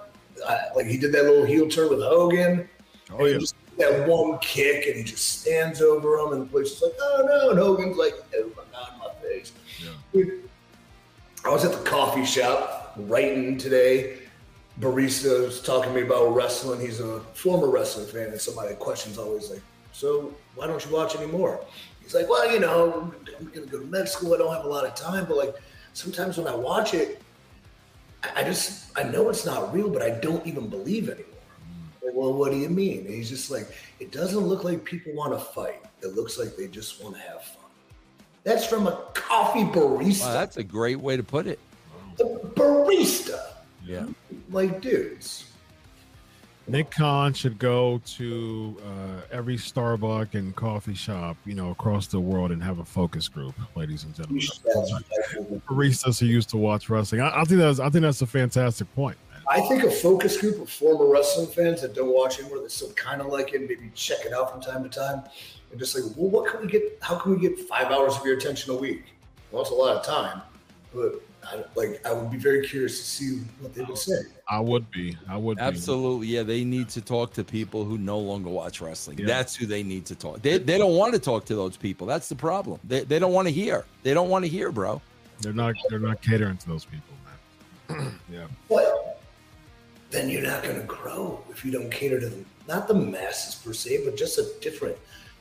Uh, 0.45 0.59
like 0.75 0.87
he 0.87 0.99
did 0.99 1.13
that 1.13 1.25
little 1.25 1.45
heel 1.45 1.69
turn 1.69 1.89
with 1.89 2.01
Hogan. 2.01 2.69
Oh 3.11 3.25
yeah. 3.25 3.39
Just 3.39 3.55
that 3.79 4.09
one 4.09 4.39
kick, 4.39 4.87
and 4.87 4.97
he 4.97 5.05
just 5.05 5.41
stands 5.41 5.81
over 5.81 6.19
him, 6.19 6.33
and 6.33 6.43
the 6.43 6.47
place 6.47 6.73
is 6.73 6.83
like, 6.83 6.93
"Oh 7.01 7.25
no!" 7.27 7.51
And 7.51 7.59
Hogan's 7.59 7.97
like, 7.97 8.15
"Oh 8.35 8.51
my 8.57 8.63
god, 8.73 8.93
face." 9.29 9.53
Dude, 10.13 10.49
I 11.45 11.51
was 11.51 11.65
at 11.65 11.73
the 11.73 11.85
coffee 11.85 12.25
shop 12.25 12.95
writing 12.97 13.59
today. 13.59 14.19
Barista 14.81 15.45
was 15.45 15.61
talking 15.61 15.91
to 15.93 15.95
me 15.95 16.03
about 16.07 16.35
wrestling. 16.35 16.81
He's 16.81 17.01
a 17.01 17.21
former 17.35 17.69
wrestling 17.69 18.07
fan, 18.07 18.29
and 18.31 18.41
somebody 18.41 18.75
questions 18.77 19.19
always 19.19 19.51
like, 19.51 19.63
"So 19.93 20.33
why 20.55 20.67
don't 20.69 20.85
you 20.85 20.93
watch 20.93 21.17
anymore?" 21.17 21.65
He's 22.03 22.15
like, 22.15 22.29
"Well, 22.29 22.51
you 22.53 22.61
know, 22.61 23.13
I'm 23.39 23.47
gonna 23.55 23.67
go 23.67 23.81
to 23.81 23.87
med 23.87 24.09
school. 24.09 24.35
I 24.35 24.39
don't 24.39 24.55
have 24.55 24.65
a 24.65 24.69
lot 24.77 24.85
of 24.87 24.95
time, 24.95 25.25
but 25.27 25.37
like 25.37 25.55
sometimes 25.95 26.39
when 26.39 26.47
I 26.47 26.55
watch 26.55 26.95
it, 26.95 27.21
I 28.23 28.29
I 28.41 28.45
just 28.45 28.97
I 28.97 29.03
know 29.03 29.29
it's 29.31 29.45
not 29.45 29.75
real, 29.75 29.91
but 29.91 30.03
I 30.03 30.11
don't 30.11 30.47
even 30.47 30.69
believe 30.69 31.09
anymore." 31.09 31.45
Mm. 31.63 32.07
Like, 32.07 32.15
well, 32.15 32.33
what 32.33 32.53
do 32.53 32.59
you 32.59 32.69
mean? 32.69 33.01
And 33.07 33.15
he's 33.15 33.29
just 33.29 33.51
like, 33.51 33.67
it 34.01 34.13
doesn't 34.13 34.47
look 34.51 34.63
like 34.65 34.85
people 34.85 35.13
want 35.13 35.33
to 35.33 35.41
fight. 35.57 35.83
It 36.03 36.15
looks 36.15 36.39
like 36.39 36.57
they 36.57 36.69
just 36.69 37.03
want 37.03 37.17
to 37.17 37.21
have 37.21 37.43
fun. 37.43 37.68
That's 38.45 38.67
from 38.67 38.87
a 38.87 38.93
coffee 39.15 39.65
barista. 39.65 40.27
Wow, 40.27 40.33
that's 40.33 40.57
a 40.57 40.65
great 40.65 41.01
way 41.01 41.17
to 41.17 41.23
put 41.23 41.47
it. 41.47 41.59
a 42.21 42.25
barista. 42.25 43.39
Yeah. 43.85 44.07
Like, 44.51 44.81
dudes. 44.81 45.49
Nick 46.69 46.91
Khan 46.91 47.33
should 47.33 47.59
go 47.59 48.01
to 48.05 48.77
uh, 48.85 49.21
every 49.31 49.57
Starbucks 49.57 50.35
and 50.35 50.55
coffee 50.55 50.95
shop, 50.95 51.37
you 51.47 51.55
know, 51.55 51.71
across 51.71 52.07
the 52.07 52.21
world 52.21 52.51
and 52.51 52.63
have 52.63 52.79
a 52.79 52.85
focus 52.85 53.27
group, 53.27 53.55
ladies 53.75 54.05
and 54.05 54.15
gentlemen. 54.15 54.43
Baristas 55.67 56.21
who 56.21 56.27
used 56.27 56.51
to 56.51 56.59
watch 56.59 56.91
wrestling. 56.91 57.23
I, 57.23 57.41
I 57.41 57.45
think 57.45 57.61
that's 57.61 57.81
I 57.81 57.89
think 57.89 58.03
that's 58.03 58.21
a 58.21 58.27
fantastic 58.27 58.95
point. 58.95 59.17
Man. 59.51 59.61
I 59.61 59.69
think 59.69 59.85
a 59.85 59.91
focus 59.91 60.37
group 60.39 60.61
of 60.61 60.71
former 60.71 61.07
wrestling 61.07 61.47
fans 61.47 61.83
that 61.83 61.95
don't 61.95 62.13
watch 62.13 62.39
anymore, 62.39 62.61
that 62.61 62.71
still 62.71 62.93
kind 62.93 63.21
of 63.21 63.29
like 63.29 63.53
it, 63.55 63.61
maybe 63.63 63.91
check 63.95 64.25
it 64.25 64.33
out 64.33 64.51
from 64.53 64.61
time 64.61 64.83
to 64.83 64.89
time, 64.89 65.23
and 65.71 65.79
just 65.79 65.95
like, 65.95 66.05
well, 66.17 66.31
what 66.31 66.51
can 66.51 66.61
we 66.61 66.67
get? 66.67 66.99
How 67.03 67.19
can 67.19 67.33
we 67.33 67.41
get 67.41 67.59
five 67.61 67.91
hours 67.91 68.17
of 68.17 68.25
your 68.25 68.37
attention 68.37 68.73
a 68.73 68.77
week? 68.77 69.05
Well, 69.51 69.63
that's 69.63 69.73
a 69.73 69.75
lot 69.75 69.97
of 69.97 70.05
time, 70.05 70.43
but 70.95 71.23
I, 71.45 71.65
like 71.75 72.05
I 72.07 72.13
would 72.13 72.31
be 72.31 72.37
very 72.37 72.67
curious 72.67 72.99
to 72.99 73.05
see 73.05 73.41
what 73.61 73.75
they 73.75 73.83
would 73.83 73.97
say. 73.97 74.21
I 74.49 74.61
would 74.61 74.91
be. 74.91 75.17
I 75.29 75.37
would 75.37 75.59
absolutely. 75.59 76.27
Be. 76.27 76.33
Yeah, 76.35 76.43
they 76.43 76.65
need 76.65 76.89
to 76.91 77.01
talk 77.01 77.33
to 77.35 77.45
people 77.45 77.85
who 77.85 77.97
no 77.97 78.19
longer 78.19 78.51
watch 78.51 78.81
wrestling. 78.81 79.19
Yeah. 79.19 79.27
That's 79.27 79.55
who 79.55 79.67
they 79.67 79.83
need 79.83 80.05
to 80.07 80.15
talk. 80.15 80.43
They, 80.43 80.59
they 80.59 80.79
don't 80.79 80.97
want 80.97 81.15
to 81.15 81.19
talk 81.19 81.45
to 81.47 81.55
those 81.55 81.77
people. 81.77 82.07
That's 82.07 82.29
the 82.29 82.35
problem. 82.35 82.81
They, 82.85 83.05
they 83.05 83.19
don't 83.19 83.33
want 83.33 83.49
to 83.49 83.53
hear. 83.53 83.85
They 84.03 84.15
don't 84.15 84.29
want 84.29 84.45
to 84.45 84.51
hear, 84.51 84.73
bro. 84.73 85.01
They're 85.41 85.53
not 85.53 85.75
they're 85.89 86.01
not 86.01 86.21
catering 86.21 86.57
to 86.59 86.69
those 86.69 86.85
people, 86.85 87.15
man. 87.89 88.19
yeah. 88.33 88.47
But 88.69 89.18
then 90.11 90.29
you're 90.29 90.43
not 90.43 90.63
going 90.63 90.81
to 90.81 90.87
grow 90.87 91.43
if 91.51 91.65
you 91.65 91.71
don't 91.71 91.91
cater 91.91 92.19
to 92.21 92.29
them. 92.29 92.47
Not 92.67 92.89
the 92.89 92.95
masses 92.95 93.55
per 93.57 93.73
se, 93.73 94.05
but 94.05 94.17
just 94.17 94.39
a 94.39 94.47
different 94.61 94.97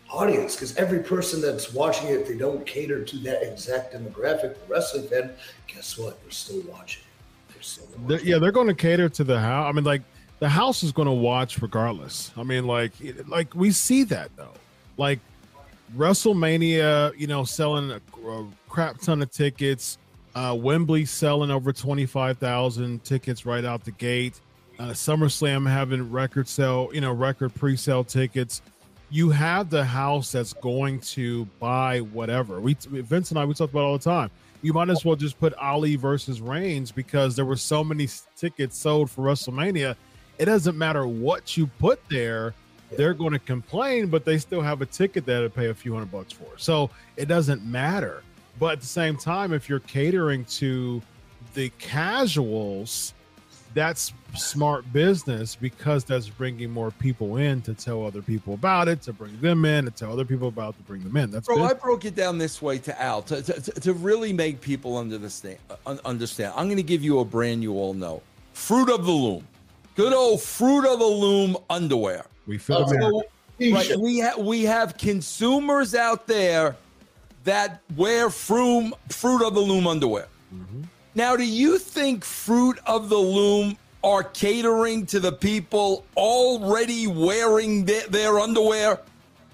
audience 0.10 0.56
because 0.56 0.76
every 0.78 1.00
person 1.00 1.42
that's 1.42 1.74
watching 1.74 2.08
it, 2.10 2.28
they 2.28 2.38
don't 2.38 2.66
cater 2.66 3.04
to 3.04 3.18
that 3.18 3.44
exact 3.44 3.94
demographic. 3.94 4.56
The 4.56 4.68
wrestling 4.70 5.08
fan, 5.08 5.32
guess 5.68 5.98
what? 5.98 6.22
They're 6.22 6.32
still 6.32 6.62
watching. 6.62 7.04
They're 7.50 7.62
still 7.62 7.86
watching. 7.86 8.08
They're, 8.08 8.22
yeah, 8.22 8.40
they're 8.40 8.52
going 8.52 8.68
to 8.68 8.76
cater 8.76 9.10
to 9.10 9.24
the 9.24 9.40
house. 9.40 9.70
I 9.70 9.72
mean, 9.74 9.84
like 9.84 10.02
the 10.40 10.50
house 10.50 10.84
is 10.84 10.92
going 10.92 11.08
to 11.08 11.14
watch 11.14 11.62
regardless. 11.62 12.32
I 12.38 12.44
mean, 12.44 12.66
like, 12.66 12.94
like 13.28 13.54
we 13.56 13.72
see 13.72 14.04
that 14.06 14.36
though. 14.36 14.54
Like 14.98 15.20
WrestleMania, 15.96 17.18
you 17.18 17.28
know, 17.28 17.44
selling 17.44 17.92
a, 17.92 18.02
a 18.28 18.48
crap 18.70 19.00
ton 19.00 19.22
of 19.22 19.32
tickets. 19.32 19.98
Uh, 20.36 20.54
Wembley 20.54 21.04
selling 21.06 21.50
over 21.50 21.74
twenty 21.74 22.06
five 22.06 22.38
thousand 22.38 23.04
tickets 23.04 23.46
right 23.46 23.66
out 23.66 23.84
the 23.84 23.92
gate. 23.92 24.40
Uh, 24.80 24.90
SummerSlam 24.90 25.70
having 25.70 26.12
record 26.12 26.48
sale, 26.48 26.90
you 26.94 27.02
know, 27.02 27.12
record 27.12 27.54
pre 27.56 27.76
sale 27.76 28.04
tickets 28.04 28.62
you 29.10 29.30
have 29.30 29.70
the 29.70 29.84
house 29.84 30.32
that's 30.32 30.54
going 30.54 31.00
to 31.00 31.46
buy 31.60 32.00
whatever. 32.00 32.60
We 32.60 32.76
Vince 32.80 33.32
and 33.32 33.40
I 33.40 33.46
we 33.46 33.54
talk 33.54 33.70
about 33.70 33.84
all 33.84 33.98
the 33.98 34.04
time. 34.04 34.30
You 34.62 34.74
might 34.74 34.90
as 34.90 35.06
well 35.06 35.16
just 35.16 35.40
put 35.40 35.54
Ali 35.56 35.96
versus 35.96 36.42
Reigns 36.42 36.92
because 36.92 37.36
there 37.36 37.46
were 37.46 37.56
so 37.56 37.84
many 37.84 38.10
tickets 38.36 38.78
sold 38.78 39.10
for 39.10 39.24
WrestleMania. 39.24 39.96
It 40.40 40.46
doesn't 40.46 40.78
matter 40.78 41.08
what 41.08 41.56
you 41.56 41.68
put 41.80 42.00
there, 42.10 42.54
they're 42.92 43.14
going 43.14 43.34
to 43.34 43.40
complain, 43.40 44.08
but 44.08 44.26
they 44.26 44.38
still 44.38 44.62
have 44.62 44.82
a 44.82 44.86
ticket 44.86 45.26
that 45.28 45.42
to 45.42 45.50
pay 45.50 45.68
a 45.68 45.74
few 45.74 45.94
hundred 45.94 46.12
bucks 46.12 46.34
for. 46.34 46.58
So 46.58 46.90
it 47.16 47.28
doesn't 47.28 47.64
matter. 47.66 48.24
But 48.60 48.74
at 48.74 48.80
the 48.82 48.88
same 48.88 49.16
time, 49.16 49.54
if 49.54 49.70
you're 49.70 49.80
catering 49.80 50.44
to 50.46 51.02
the 51.54 51.70
casuals, 51.78 53.14
that's 53.78 54.12
smart 54.34 54.92
business 54.92 55.56
because 55.56 56.04
that's 56.04 56.28
bringing 56.28 56.72
more 56.72 56.90
people 56.90 57.38
in 57.38 57.62
to 57.62 57.76
tell 57.76 58.04
other 58.04 58.24
people 58.24 58.56
about 58.56 58.88
it, 58.88 59.04
to 59.04 59.14
bring 59.14 59.40
them 59.40 59.66
in, 59.66 59.86
to 59.86 59.92
tell 59.92 60.12
other 60.12 60.26
people 60.26 60.48
about 60.48 60.74
it, 60.74 60.78
to 60.78 60.84
bring 60.84 61.04
them 61.04 61.16
in. 61.16 61.30
That's 61.30 61.46
bro. 61.46 61.58
Business. 61.58 61.74
I 61.74 61.76
broke 61.76 62.04
it 62.04 62.16
down 62.16 62.40
this 62.40 62.60
way 62.60 62.80
to 62.80 63.02
Al 63.02 63.22
to, 63.22 63.40
to, 63.44 63.72
to 63.80 63.94
really 63.94 64.34
make 64.34 64.62
people 64.62 64.98
understand. 64.98 65.60
Understand. 66.04 66.54
I'm 66.56 66.66
going 66.66 66.78
to 66.78 66.84
give 66.84 67.04
you 67.04 67.20
a 67.20 67.26
brand 67.26 67.62
you 67.62 67.74
all 67.76 67.94
know. 67.94 68.24
Fruit 68.54 68.90
of 68.90 69.06
the 69.06 69.12
Loom, 69.12 69.48
good 69.96 70.12
old 70.12 70.42
Fruit 70.42 70.92
of 70.92 70.98
the 70.98 71.06
Loom 71.06 71.56
underwear. 71.70 72.26
We 72.48 72.58
feel 72.58 72.78
uh, 72.78 73.12
right. 73.60 73.96
We 74.00 74.18
have 74.18 74.40
we 74.40 74.64
have 74.64 74.98
consumers 74.98 75.94
out 75.94 76.26
there 76.26 76.76
that 77.44 77.80
wear 77.96 78.32
Fruit 78.32 78.92
Fruit 79.10 79.46
of 79.46 79.54
the 79.54 79.62
Loom 79.62 79.86
underwear. 79.86 80.28
Mm-hmm. 80.52 80.82
Now, 81.18 81.36
do 81.36 81.44
you 81.44 81.80
think 81.80 82.24
Fruit 82.24 82.78
of 82.86 83.10
the 83.10 83.18
Loom 83.18 83.76
are 84.04 84.24
catering 84.24 85.08
to 85.08 85.20
the 85.20 85.32
people 85.32 86.06
already 86.16 87.08
wearing 87.08 87.86
their, 87.86 88.08
their 88.08 88.40
underwear? 88.40 89.00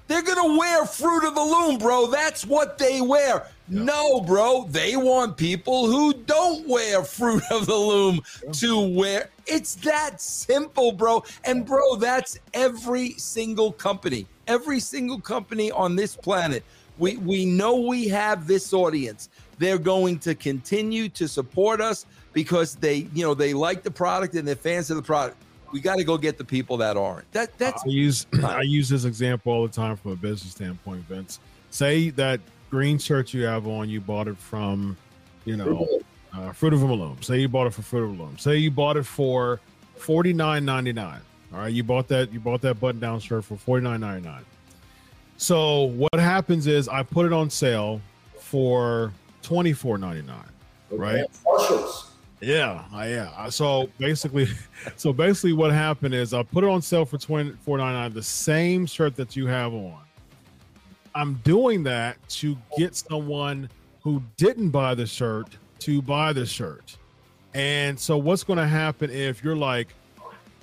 They're 0.09 0.23
going 0.23 0.45
to 0.45 0.59
wear 0.59 0.85
Fruit 0.85 1.23
of 1.23 1.35
the 1.35 1.41
Loom, 1.41 1.77
bro. 1.77 2.07
That's 2.07 2.45
what 2.45 2.77
they 2.77 2.99
wear. 2.99 3.47
No, 3.69 4.19
bro. 4.19 4.65
They 4.71 4.97
want 4.97 5.37
people 5.37 5.87
who 5.87 6.13
don't 6.13 6.67
wear 6.67 7.01
Fruit 7.01 7.43
of 7.49 7.65
the 7.65 7.77
Loom 7.77 8.19
to 8.55 8.81
wear. 8.81 9.29
It's 9.45 9.75
that 9.75 10.19
simple, 10.19 10.91
bro. 10.91 11.23
And, 11.45 11.65
bro, 11.65 11.95
that's 11.95 12.37
every 12.53 13.11
single 13.11 13.71
company. 13.71 14.27
Every 14.47 14.81
single 14.81 15.21
company 15.21 15.71
on 15.71 15.95
this 15.95 16.13
planet. 16.13 16.61
We, 16.97 17.15
we 17.17 17.45
know 17.45 17.77
we 17.77 18.09
have 18.09 18.47
this 18.47 18.73
audience 18.73 19.29
they're 19.63 19.77
going 19.77 20.19
to 20.19 20.35
continue 20.35 21.07
to 21.07 21.25
support 21.25 21.79
us 21.79 22.05
because 22.33 22.75
they, 22.75 23.07
you 23.13 23.23
know, 23.23 23.33
they 23.33 23.53
like 23.53 23.81
the 23.81 23.91
product 23.91 24.35
and 24.35 24.45
they're 24.45 24.55
fans 24.57 24.89
of 24.91 24.97
the 24.97 25.03
product. 25.03 25.37
We 25.71 25.79
got 25.79 25.95
to 25.95 26.03
go 26.03 26.17
get 26.17 26.37
the 26.37 26.43
people 26.43 26.75
that 26.77 26.97
aren't. 26.97 27.31
That 27.31 27.57
that's 27.57 27.81
I 27.83 27.87
use 27.87 28.27
I 28.43 28.61
use 28.61 28.89
this 28.89 29.05
example 29.05 29.53
all 29.53 29.65
the 29.65 29.73
time 29.73 29.95
from 29.95 30.11
a 30.11 30.15
business 30.17 30.51
standpoint, 30.51 31.05
Vince. 31.05 31.39
Say 31.71 32.09
that 32.11 32.41
green 32.69 32.97
shirt 32.97 33.33
you 33.33 33.43
have 33.45 33.65
on, 33.65 33.89
you 33.89 34.01
bought 34.01 34.27
it 34.27 34.37
from, 34.37 34.97
you 35.45 35.55
know, 35.55 35.87
uh, 36.33 36.51
Fruit 36.51 36.73
of 36.73 36.81
the 36.81 36.85
Loom. 36.85 37.21
Say 37.21 37.39
you 37.39 37.47
bought 37.47 37.67
it 37.67 37.73
for 37.73 37.83
Fruit 37.83 38.03
of 38.03 38.17
the 38.17 38.23
Loom. 38.23 38.37
Say 38.37 38.57
you 38.57 38.69
bought 38.69 38.97
it 38.97 39.05
for 39.05 39.61
forty 39.95 40.33
nine 40.33 40.65
ninety 40.65 40.91
nine. 40.91 41.21
All 41.53 41.59
right, 41.59 41.73
you 41.73 41.83
bought 41.83 42.09
that 42.09 42.33
you 42.33 42.41
bought 42.41 42.61
that 42.61 42.81
button 42.81 42.99
down 42.99 43.21
shirt 43.21 43.45
for 43.45 43.55
forty 43.55 43.83
nine 43.83 44.01
ninety 44.01 44.27
nine. 44.27 44.43
So 45.37 45.83
what 45.83 46.19
happens 46.19 46.67
is 46.67 46.89
I 46.89 47.03
put 47.03 47.25
it 47.25 47.31
on 47.33 47.49
sale 47.49 48.01
for 48.37 49.13
twenty 49.43 49.73
four 49.73 49.97
ninety 49.99 50.23
nine, 50.23 50.49
right? 50.89 51.25
Yeah, 52.41 52.83
yeah. 52.91 53.49
So 53.49 53.89
basically, 53.99 54.47
so 54.95 55.13
basically, 55.13 55.53
what 55.53 55.71
happened 55.71 56.15
is 56.15 56.33
I 56.33 56.43
put 56.43 56.63
it 56.63 56.69
on 56.69 56.81
sale 56.81 57.05
for 57.05 57.17
twenty 57.17 57.51
four 57.61 57.77
ninety 57.77 57.99
nine, 57.99 58.13
the 58.13 58.23
same 58.23 58.85
shirt 58.85 59.15
that 59.17 59.35
you 59.35 59.45
have 59.47 59.73
on. 59.73 59.99
I'm 61.15 61.35
doing 61.43 61.83
that 61.83 62.17
to 62.29 62.57
get 62.77 62.95
someone 62.95 63.69
who 64.01 64.21
didn't 64.35 64.71
buy 64.71 64.95
the 64.95 65.05
shirt 65.05 65.47
to 65.79 66.01
buy 66.01 66.33
the 66.33 66.45
shirt. 66.45 66.97
And 67.53 67.99
so, 67.99 68.17
what's 68.17 68.43
going 68.43 68.57
to 68.57 68.67
happen 68.67 69.11
if 69.11 69.43
you're 69.43 69.55
like, 69.55 69.89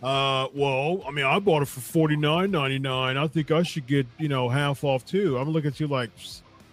uh, 0.03 0.49
well, 0.55 1.03
I 1.07 1.11
mean, 1.11 1.25
I 1.25 1.39
bought 1.39 1.63
it 1.63 1.69
for 1.69 1.81
forty 1.81 2.17
nine 2.17 2.51
ninety 2.51 2.79
nine. 2.79 3.17
I 3.17 3.27
think 3.27 3.51
I 3.51 3.63
should 3.63 3.87
get 3.87 4.07
you 4.19 4.29
know 4.29 4.49
half 4.49 4.83
off 4.83 5.05
too. 5.05 5.39
I'm 5.39 5.51
looking 5.51 5.69
at 5.69 5.79
you 5.79 5.87
like, 5.87 6.11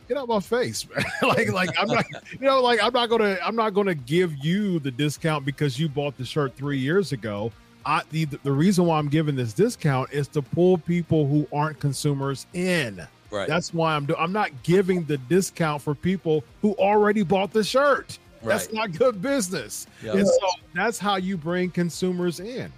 get 0.08 0.18
out 0.18 0.28
my 0.28 0.40
face, 0.40 0.88
man. 0.90 1.06
like, 1.22 1.52
like 1.52 1.70
I'm 1.80 1.88
not, 1.88 2.06
you 2.32 2.40
know, 2.40 2.62
like 2.62 2.82
I'm 2.82 2.94
not 2.94 3.10
gonna, 3.10 3.38
I'm 3.44 3.56
not 3.56 3.74
gonna 3.74 3.96
give 3.96 4.36
you 4.38 4.80
the 4.80 4.92
discount 4.92 5.46
because 5.46 5.80
you 5.80 5.90
bought 5.90 6.18
the 6.18 6.26
shirt 6.26 6.56
three 6.56 6.78
years 6.78 7.12
ago. 7.12 7.52
I 7.86 8.02
the 8.12 8.26
the 8.26 8.52
reason 8.52 8.86
why 8.86 8.98
I'm 8.98 9.08
giving 9.10 9.36
this 9.36 9.54
discount 9.54 10.12
is 10.12 10.28
to 10.30 10.42
pull 10.42 10.78
people 10.78 11.28
who 11.28 11.48
aren't 11.54 11.80
consumers 11.80 12.46
in. 12.54 13.06
Right. 13.30 13.48
That's 13.48 13.74
why 13.74 13.96
I'm 13.96 14.06
doing. 14.06 14.20
I'm 14.20 14.34
not 14.34 14.52
giving 14.64 15.04
the 15.04 15.18
discount 15.18 15.82
for 15.82 15.96
people 15.96 16.44
who 16.62 16.74
already 16.74 17.24
bought 17.24 17.52
the 17.52 17.64
shirt. 17.64 18.20
Right. 18.42 18.54
That's 18.54 18.72
not 18.72 18.92
good 18.94 19.22
business. 19.22 19.88
Yep. 20.04 20.16
And 20.16 20.28
so 20.28 20.48
that's 20.74 21.00
how 21.00 21.16
you 21.16 21.38
bring 21.38 21.70
consumers 21.72 22.40
in. 22.40 22.72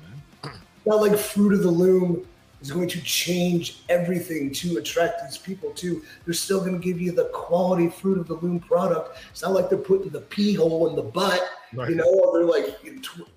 Man. 0.44 0.54
Not 0.86 1.02
like 1.02 1.18
fruit 1.18 1.54
of 1.54 1.64
the 1.64 1.70
loom 1.70 2.26
is 2.62 2.72
going 2.72 2.90
to 2.90 3.02
change 3.02 3.82
everything 3.90 4.52
to 4.52 4.78
attract 4.78 5.24
these 5.24 5.38
people 5.38 5.72
to. 5.72 6.04
They're 6.26 6.34
still 6.34 6.60
going 6.60 6.74
to 6.74 6.80
give 6.80 7.00
you 7.00 7.12
the 7.12 7.26
quality 7.26 7.90
fruit 7.90 8.18
of 8.18 8.28
the 8.28 8.36
loom 8.36 8.60
product. 8.60 9.18
It's 9.32 9.42
not 9.42 9.54
like 9.54 9.70
they're 9.70 9.78
putting 9.78 10.10
the 10.10 10.22
pee 10.22 10.54
hole 10.54 10.90
in 10.90 10.96
the 10.96 11.02
butt, 11.02 11.42
right. 11.74 11.90
you 11.90 11.96
know, 11.96 12.06
or 12.06 12.38
they're 12.38 12.48
like, 12.48 12.80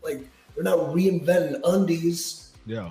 like 0.02 0.28
they're 0.54 0.64
not 0.64 0.78
reinventing 0.78 1.60
undies. 1.64 2.52
Yeah. 2.66 2.90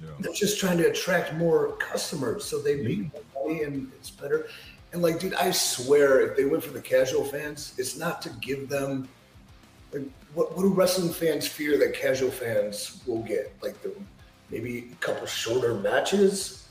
yeah. 0.00 0.08
They're 0.20 0.32
just 0.32 0.60
trying 0.60 0.78
to 0.78 0.90
attract 0.90 1.34
more 1.34 1.72
customers 1.76 2.44
so 2.44 2.58
they 2.58 2.76
make 2.76 3.12
more 3.12 3.46
money 3.46 3.62
and 3.62 3.90
it's 3.94 4.10
better. 4.10 4.46
And 4.92 5.00
like, 5.00 5.20
dude, 5.20 5.34
I 5.34 5.50
swear, 5.52 6.20
if 6.20 6.36
they 6.36 6.44
went 6.44 6.62
for 6.62 6.72
the 6.72 6.80
casual 6.80 7.24
fans, 7.24 7.74
it's 7.78 7.96
not 7.96 8.20
to 8.22 8.28
give 8.40 8.68
them 8.68 9.08
like 9.92 10.02
what, 10.34 10.54
what 10.56 10.62
do 10.62 10.68
wrestling 10.68 11.12
fans 11.12 11.46
fear 11.46 11.78
that 11.78 11.94
casual 11.94 12.30
fans 12.30 13.02
will 13.06 13.22
get? 13.22 13.52
Like 13.62 13.80
the 13.82 13.94
maybe 14.52 14.90
a 14.92 14.94
couple 14.96 15.26
shorter 15.26 15.74
matches, 15.74 16.68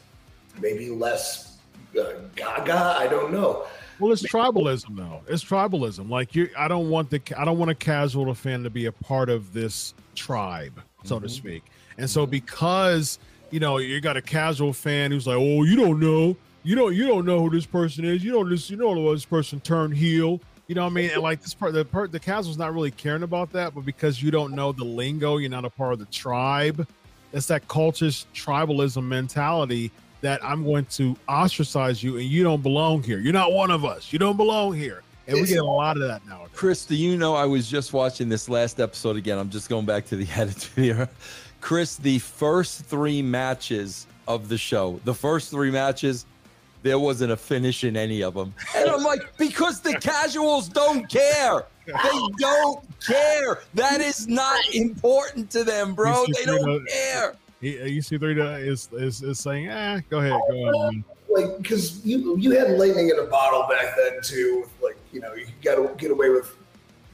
maybe 0.62 0.90
less 0.90 1.58
uh, 2.00 2.14
gaga. 2.36 2.96
I 2.98 3.08
don't 3.08 3.34
know. 3.34 3.66
Well, 4.00 4.12
it's 4.12 4.24
tribalism 4.24 4.96
though. 4.96 5.22
It's 5.28 5.44
tribalism. 5.44 6.10
Like 6.10 6.34
you, 6.36 6.50
I 6.58 6.68
don't 6.68 6.90
want 6.90 7.10
the 7.10 7.22
I 7.38 7.44
don't 7.44 7.58
want 7.58 7.72
a 7.72 7.76
casual 7.76 8.34
fan 8.34 8.64
to 8.64 8.70
be 8.70 8.86
a 8.86 8.92
part 8.92 9.30
of 9.30 9.52
this 9.54 9.94
tribe, 10.16 10.82
so 11.04 11.16
mm-hmm. 11.16 11.26
to 11.26 11.30
speak. 11.30 11.64
And 11.98 12.10
so 12.10 12.26
because 12.26 13.20
you 13.50 13.60
know 13.60 13.78
you 13.78 14.00
got 14.00 14.18
a 14.18 14.22
casual 14.22 14.74
fan 14.74 15.12
who's 15.12 15.28
like, 15.28 15.38
oh, 15.38 15.64
you 15.64 15.76
don't 15.76 16.00
know, 16.00 16.38
you 16.64 16.76
don't 16.76 16.96
you 16.96 17.06
don't 17.08 17.26
know 17.26 17.42
who 17.42 17.50
this 17.50 17.66
person 17.66 18.06
is. 18.06 18.24
You 18.24 18.32
don't 18.32 18.50
this 18.50 18.70
you 18.70 18.78
know 18.78 18.90
what 18.92 19.14
this 19.14 19.26
person 19.26 19.60
turned 19.60 19.96
heel. 19.96 20.40
You 20.68 20.76
know 20.76 20.84
what 20.84 20.92
I 20.92 20.94
mean? 20.94 21.10
And 21.12 21.22
like 21.22 21.42
this 21.42 21.54
part, 21.54 21.74
the 21.74 21.84
part, 21.84 22.14
the 22.14 22.20
casual's 22.20 22.58
not 22.58 22.74
really 22.74 22.92
caring 22.92 23.24
about 23.24 23.52
that, 23.52 23.76
but 23.76 23.86
because 23.86 24.24
you 24.24 24.32
don't 24.32 24.54
know 24.54 24.72
the 24.72 24.86
lingo, 24.86 25.36
you're 25.38 25.50
not 25.50 25.66
a 25.66 25.70
part 25.70 25.92
of 25.92 26.00
the 26.00 26.06
tribe 26.06 26.88
it's 27.34 27.48
that 27.48 27.68
cultist 27.68 28.26
tribalism 28.34 29.04
mentality 29.04 29.92
that 30.22 30.44
I'm 30.44 30.64
going 30.64 30.86
to 30.86 31.16
ostracize 31.28 32.04
you 32.04 32.18
and 32.18 32.26
you 32.26 32.44
don't 32.44 32.62
belong 32.62 33.04
here. 33.04 33.20
You're 33.20 33.34
not 33.34 33.52
one 33.52 33.72
of 33.72 33.86
us. 33.86 34.14
You 34.14 34.20
don't 34.20 34.38
belong 34.38 34.74
here. 34.74 35.04
And 35.28 35.40
we 35.40 35.48
get 35.48 35.60
a 35.60 35.66
lot 35.66 35.98
of 35.98 36.04
that 36.08 36.26
now. 36.28 36.46
Chris, 36.54 36.86
do 36.86 36.96
you 36.96 37.18
know 37.18 37.36
I 37.36 37.46
was 37.46 37.70
just 37.70 37.94
watching 37.94 38.28
this 38.28 38.50
last 38.50 38.80
episode 38.80 39.16
again? 39.18 39.38
I'm 39.38 39.50
just 39.50 39.70
going 39.70 39.86
back 39.86 40.06
to 40.08 40.16
the 40.16 40.28
Attitude 40.36 40.86
Era. 40.86 41.10
Chris, 41.62 41.96
the 41.96 42.20
first 42.20 42.86
three 42.86 43.22
matches 43.22 44.08
of 44.28 44.50
the 44.50 44.58
show, 44.58 45.00
the 45.06 45.14
first 45.14 45.52
three 45.52 45.72
matches, 45.72 46.26
there 46.84 47.00
wasn't 47.00 47.32
a 47.32 47.38
finish 47.38 47.84
in 47.84 47.96
any 47.96 48.22
of 48.22 48.34
them. 48.34 48.54
And 48.76 48.90
I'm 48.90 49.04
like, 49.04 49.22
because 49.38 49.82
the 49.82 49.94
casuals 49.94 50.68
don't 50.68 51.08
care. 51.10 51.66
They 51.86 52.22
don't 52.38 52.84
care. 53.00 53.60
That 53.74 54.02
is 54.02 54.28
not 54.28 54.60
important 54.74 55.50
to 55.52 55.64
them, 55.64 55.94
bro. 55.94 56.26
They 56.38 56.46
don't 56.46 56.88
care. 56.88 57.36
EC3 57.62 58.68
is, 58.68 58.90
is 58.94 59.22
is 59.22 59.40
saying, 59.40 59.68
eh, 59.68 60.02
go 60.10 60.20
ahead, 60.20 60.40
go 60.50 60.56
on. 60.56 60.96
Man. 60.96 61.04
Like, 61.30 61.58
because 61.60 62.04
you 62.06 62.36
you 62.38 62.52
had 62.52 62.72
lightning 62.72 63.10
in 63.10 63.20
a 63.20 63.26
bottle 63.26 63.68
back 63.70 63.96
then 63.96 64.20
too. 64.24 64.68
Like, 64.82 64.98
you 65.12 65.22
know, 65.22 65.34
you 65.34 65.48
got 65.64 65.76
to 65.76 65.94
get 65.96 66.12
away 66.12 66.30
with 66.30 66.56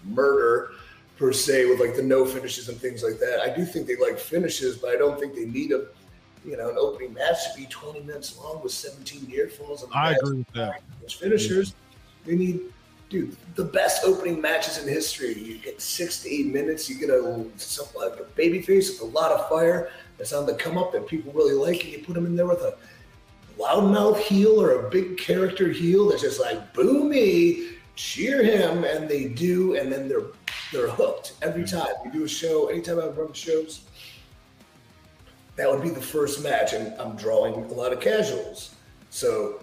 murder 0.05 0.71
per 1.17 1.33
se 1.33 1.65
with 1.65 1.79
like 1.79 1.95
the 1.95 2.01
no 2.01 2.25
finishes 2.25 2.69
and 2.69 2.79
things 2.79 3.03
like 3.03 3.19
that. 3.19 3.41
I 3.41 3.55
do 3.55 3.65
think 3.65 3.87
they 3.87 3.97
like 3.97 4.17
finishes, 4.17 4.77
but 4.77 4.91
I 4.91 4.95
don't 4.95 5.19
think 5.19 5.35
they 5.35 5.45
need 5.45 5.71
them 5.71 5.87
you 6.47 6.55
know, 6.55 6.69
an 6.69 6.77
opening 6.79 7.13
match 7.13 7.43
should 7.43 7.57
be 7.57 7.65
20 7.65 8.01
minutes 8.01 8.37
long 8.37 8.63
with 8.63 8.71
17 8.71 9.27
near 9.27 9.49
falls. 9.49 9.85
I 9.93 10.13
agree 10.13 10.37
with 10.37 10.53
that. 10.53 10.81
Finishers, 11.09 11.75
they 12.25 12.35
need, 12.35 12.61
dude, 13.09 13.35
the 13.55 13.65
best 13.65 14.05
opening 14.05 14.39
matches 14.41 14.77
in 14.81 14.87
history. 14.87 15.33
You 15.33 15.57
get 15.57 15.81
six 15.81 16.23
to 16.23 16.33
eight 16.33 16.47
minutes. 16.47 16.89
You 16.89 16.97
get 16.99 17.09
a, 17.09 17.45
something 17.57 18.01
like 18.01 18.19
a 18.19 18.23
baby 18.35 18.61
face 18.61 18.89
with 18.89 19.01
a 19.01 19.13
lot 19.13 19.31
of 19.31 19.47
fire 19.49 19.89
that's 20.17 20.31
on 20.31 20.45
the 20.45 20.53
come 20.55 20.77
up 20.77 20.93
that 20.93 21.05
people 21.07 21.33
really 21.33 21.53
like, 21.53 21.83
and 21.83 21.91
you 21.91 21.99
put 21.99 22.13
them 22.13 22.25
in 22.25 22.35
there 22.35 22.47
with 22.47 22.61
a 22.61 22.77
loudmouth 23.59 24.19
heel 24.19 24.61
or 24.61 24.85
a 24.85 24.89
big 24.89 25.17
character 25.17 25.69
heel 25.69 26.09
that's 26.09 26.21
just 26.21 26.39
like 26.39 26.73
boo 26.73 27.03
me, 27.03 27.71
cheer 27.95 28.43
him, 28.43 28.83
and 28.85 29.09
they 29.09 29.25
do, 29.25 29.75
and 29.75 29.91
then 29.91 30.07
they're 30.07 30.27
they're 30.71 30.89
hooked 30.89 31.33
every 31.41 31.63
mm. 31.63 31.71
time. 31.71 31.93
We 32.05 32.11
do 32.11 32.23
a 32.23 32.27
show, 32.27 32.67
anytime 32.67 32.99
I 32.99 33.07
run 33.07 33.33
shows, 33.33 33.81
that 35.57 35.69
would 35.69 35.81
be 35.81 35.89
the 35.89 36.01
first 36.01 36.43
match, 36.43 36.73
and 36.73 36.93
I'm 36.99 37.15
drawing 37.15 37.55
a 37.55 37.73
lot 37.73 37.91
of 37.91 37.99
casuals. 37.99 38.75
So, 39.09 39.59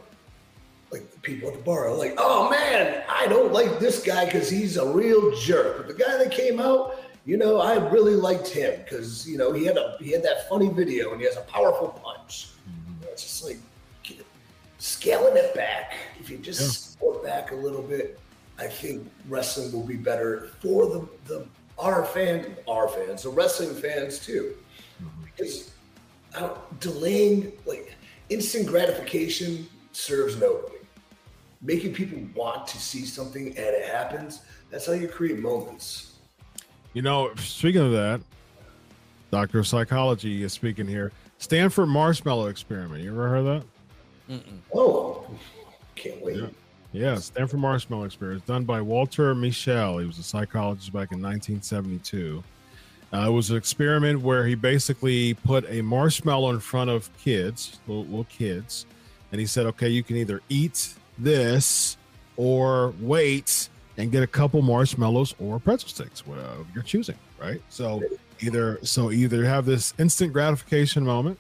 like 0.91 1.11
the 1.11 1.21
people 1.21 1.49
at 1.49 1.57
the 1.57 1.63
bar 1.63 1.89
are 1.89 1.95
like, 1.95 2.15
"Oh 2.19 2.51
man, 2.51 3.03
I 3.09 3.27
don't 3.29 3.53
like 3.53 3.79
this 3.79 4.03
guy 4.03 4.27
because 4.27 4.51
he's 4.51 4.77
a 4.77 4.93
real 4.93 5.35
jerk." 5.37 5.79
But 5.79 5.89
the 5.89 6.05
guy 6.05 6.19
that 6.19 6.33
came 6.33 6.61
out, 6.61 6.97
you 7.25 7.37
know, 7.37 7.59
I 7.61 7.77
really 7.91 8.17
liked 8.17 8.49
him 8.49 8.81
because 8.83 9.29
you 9.29 9.39
know 9.39 9.53
he 9.53 9.65
had 9.65 9.77
a 9.77 9.97
he 10.01 10.11
had 10.11 10.23
that 10.25 10.49
funny 10.49 10.69
video 10.69 11.13
and 11.13 11.21
he 11.21 11.27
has 11.27 11.37
a 11.37 11.43
powerful 11.43 11.89
punch. 11.89 12.49
Mm-hmm. 12.69 13.05
It's 13.05 13.23
just 13.23 13.45
like 13.45 13.59
scaling 14.79 15.37
it 15.37 15.55
back. 15.55 15.95
If 16.21 16.29
you 16.29 16.39
just 16.39 16.61
yeah. 16.61 16.97
scale 16.97 17.23
back 17.23 17.53
a 17.53 17.57
little 17.57 17.83
bit, 17.83 18.19
I 18.59 18.67
think 18.67 19.09
wrestling 19.29 19.73
will 19.73 19.87
be 19.87 19.97
better 19.97 20.51
for 20.61 20.87
the 20.87 21.09
the 21.27 21.47
our 21.79 22.05
fan 22.05 22.57
our 22.69 22.89
fans, 22.89 23.23
the 23.23 23.31
wrestling 23.31 23.75
fans 23.75 24.19
too, 24.19 24.57
mm-hmm. 25.01 25.25
because 25.25 25.74
delaying 26.81 27.53
like 27.67 27.95
instant 28.29 28.67
gratification 28.67 29.67
serves 29.93 30.37
nobody. 30.39 30.77
Making 31.63 31.95
people 31.95 32.19
want 32.35 32.67
to 32.69 32.79
see 32.79 33.05
something 33.05 33.49
and 33.49 33.59
it 33.59 33.89
happens, 33.89 34.43
that's 34.71 34.87
how 34.87 34.93
you 34.93 35.09
create 35.09 35.39
moments. 35.39 36.13
You 36.93 37.03
know, 37.03 37.35
speaking 37.37 37.81
of 37.81 37.93
that, 37.93 38.21
Doctor 39.31 39.59
of 39.59 39.67
Psychology 39.67 40.43
is 40.43 40.53
speaking 40.53 40.87
here. 40.87 41.11
Stanford 41.39 41.89
Marshmallow 41.89 42.47
Experiment. 42.47 43.03
You 43.03 43.11
ever 43.11 43.29
heard 43.29 43.43
that? 43.43 43.65
Mm-mm. 44.31 44.59
Oh, 44.75 45.27
can't 45.97 46.23
wait. 46.23 46.37
Yeah. 46.37 46.47
yeah, 46.93 47.15
Stanford 47.17 47.61
Marshmallow 47.61 48.05
Experiment, 48.05 48.47
done 48.47 48.65
by 48.65 48.81
Walter 48.81 49.35
Mischel. 49.35 50.01
He 50.01 50.07
was 50.07 50.19
a 50.19 50.23
psychologist 50.23 50.93
back 50.93 51.13
in 51.13 51.21
1972. 51.21 52.43
Uh, 53.15 53.29
it 53.29 53.31
was 53.31 53.51
an 53.51 53.57
experiment 53.57 54.21
where 54.23 54.45
he 54.45 54.57
basically 54.57 55.35
put 55.35 55.65
a 55.69 55.81
marshmallow 55.83 56.51
in 56.51 56.59
front 56.59 56.91
of 56.91 57.09
kids, 57.17 57.79
little, 57.87 58.05
little 58.07 58.25
kids, 58.25 58.87
and 59.31 59.41
he 59.41 59.47
said, 59.47 59.67
"Okay, 59.67 59.89
you 59.89 60.03
can 60.03 60.17
either 60.17 60.41
eat 60.49 60.95
this 61.17 61.97
or 62.37 62.93
wait 63.01 63.69
and 63.97 64.11
get 64.11 64.25
a 64.25 64.27
couple 64.27 64.61
marshmallows 64.63 65.33
or 65.39 65.61
pretzel 65.61 65.89
sticks, 65.89 66.27
whatever 66.27 66.67
you're 66.75 66.83
choosing." 66.83 67.15
Right. 67.41 67.63
So 67.69 68.03
either 68.41 68.81
so 68.83 69.13
either 69.13 69.45
have 69.45 69.65
this 69.65 69.95
instant 69.97 70.33
gratification 70.33 71.05
moment 71.05 71.39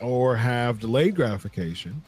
or 0.00 0.34
have 0.34 0.80
delayed 0.80 1.14
gratification. 1.14 2.02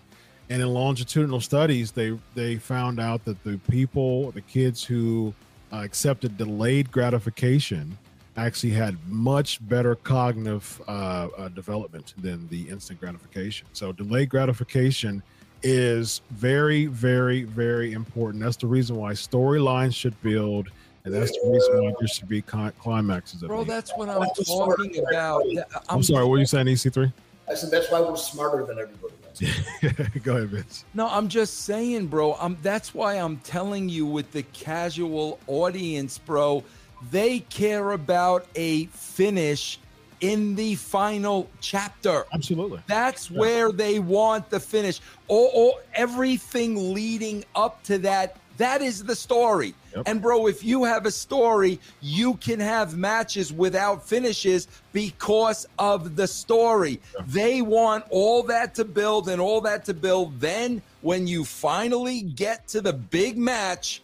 And 0.50 0.60
in 0.60 0.68
longitudinal 0.68 1.40
studies, 1.40 1.92
they 1.92 2.18
they 2.34 2.56
found 2.56 2.98
out 2.98 3.24
that 3.24 3.44
the 3.44 3.58
people, 3.70 4.32
the 4.32 4.40
kids 4.40 4.82
who 4.82 5.32
uh, 5.72 5.76
accepted 5.84 6.36
delayed 6.36 6.90
gratification 6.90 7.96
actually 8.36 8.72
had 8.72 8.96
much 9.08 9.66
better 9.66 9.94
cognitive 9.94 10.80
uh, 10.86 11.28
uh, 11.36 11.48
development 11.48 12.14
than 12.18 12.46
the 12.48 12.68
instant 12.68 13.00
gratification. 13.00 13.66
So 13.72 13.92
delayed 13.92 14.28
gratification 14.28 15.22
is 15.62 16.20
very, 16.30 16.86
very, 16.86 17.44
very 17.44 17.92
important. 17.92 18.42
That's 18.42 18.56
the 18.56 18.66
reason 18.66 18.96
why 18.96 19.12
storylines 19.12 19.94
should 19.94 20.20
build, 20.22 20.68
and 21.04 21.14
that's 21.14 21.32
the 21.32 21.50
reason 21.50 21.84
why 21.84 21.94
there 21.98 22.08
should 22.08 22.28
be 22.28 22.42
climaxes. 22.42 23.42
Bro, 23.42 23.64
that's 23.64 23.92
what 23.96 24.08
I'm 24.08 24.28
talking 24.44 25.02
about. 25.08 25.42
I'm, 25.46 25.80
I'm 25.88 26.02
sorry, 26.02 26.26
what 26.26 26.36
are 26.36 26.40
you 26.40 26.46
saying, 26.46 26.66
EC3? 26.66 27.12
I 27.48 27.54
said 27.54 27.70
that's 27.70 27.90
why 27.90 28.00
we're 28.00 28.16
smarter 28.16 28.66
than 28.66 28.78
everybody 28.78 29.14
else. 29.24 30.18
Go 30.24 30.36
ahead, 30.36 30.48
Vince. 30.48 30.84
No, 30.94 31.08
I'm 31.08 31.28
just 31.28 31.60
saying, 31.60 32.08
bro. 32.08 32.34
I'm 32.34 32.58
that's 32.60 32.92
why 32.92 33.14
I'm 33.14 33.36
telling 33.38 33.88
you 33.88 34.04
with 34.04 34.32
the 34.32 34.42
casual 34.42 35.38
audience, 35.46 36.18
bro 36.18 36.64
they 37.10 37.40
care 37.40 37.92
about 37.92 38.46
a 38.54 38.86
finish 38.86 39.78
in 40.20 40.54
the 40.54 40.74
final 40.76 41.48
chapter. 41.60 42.24
Absolutely. 42.32 42.80
That's 42.86 43.30
yeah. 43.30 43.38
where 43.38 43.72
they 43.72 43.98
want 43.98 44.50
the 44.50 44.60
finish. 44.60 45.00
Or, 45.28 45.50
or, 45.52 45.74
everything 45.94 46.94
leading 46.94 47.44
up 47.54 47.82
to 47.84 47.98
that, 47.98 48.36
that 48.56 48.80
is 48.80 49.04
the 49.04 49.14
story. 49.14 49.74
Yep. 49.94 50.04
And 50.06 50.22
bro, 50.22 50.46
if 50.46 50.64
you 50.64 50.84
have 50.84 51.06
a 51.06 51.10
story, 51.10 51.80
you 52.00 52.34
can 52.34 52.60
have 52.60 52.96
matches 52.96 53.52
without 53.52 54.06
finishes 54.06 54.68
because 54.92 55.66
of 55.78 56.16
the 56.16 56.26
story. 56.26 57.00
They 57.26 57.60
want 57.62 58.04
all 58.10 58.42
that 58.44 58.74
to 58.76 58.84
build 58.84 59.28
and 59.28 59.40
all 59.40 59.60
that 59.62 59.84
to 59.86 59.94
build. 59.94 60.40
Then 60.40 60.80
when 61.02 61.26
you 61.26 61.44
finally 61.44 62.22
get 62.22 62.68
to 62.68 62.80
the 62.80 62.92
big 62.92 63.36
match, 63.36 64.02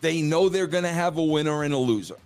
they 0.00 0.20
know 0.20 0.48
they're 0.48 0.66
going 0.66 0.84
to 0.84 0.90
have 0.90 1.16
a 1.16 1.22
winner 1.22 1.62
and 1.62 1.72
a 1.72 1.78
loser. 1.78 2.16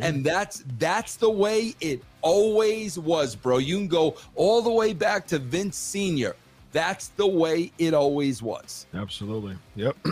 And 0.00 0.24
that's 0.24 0.64
that's 0.78 1.16
the 1.16 1.30
way 1.30 1.74
it 1.80 2.02
always 2.22 2.98
was, 2.98 3.34
bro. 3.34 3.58
You 3.58 3.76
can 3.76 3.88
go 3.88 4.16
all 4.34 4.62
the 4.62 4.70
way 4.70 4.92
back 4.92 5.26
to 5.28 5.38
Vince 5.38 5.76
Senior. 5.76 6.36
That's 6.72 7.08
the 7.08 7.26
way 7.26 7.72
it 7.78 7.94
always 7.94 8.42
was. 8.42 8.86
Absolutely. 8.94 9.56
Yep. 9.76 9.96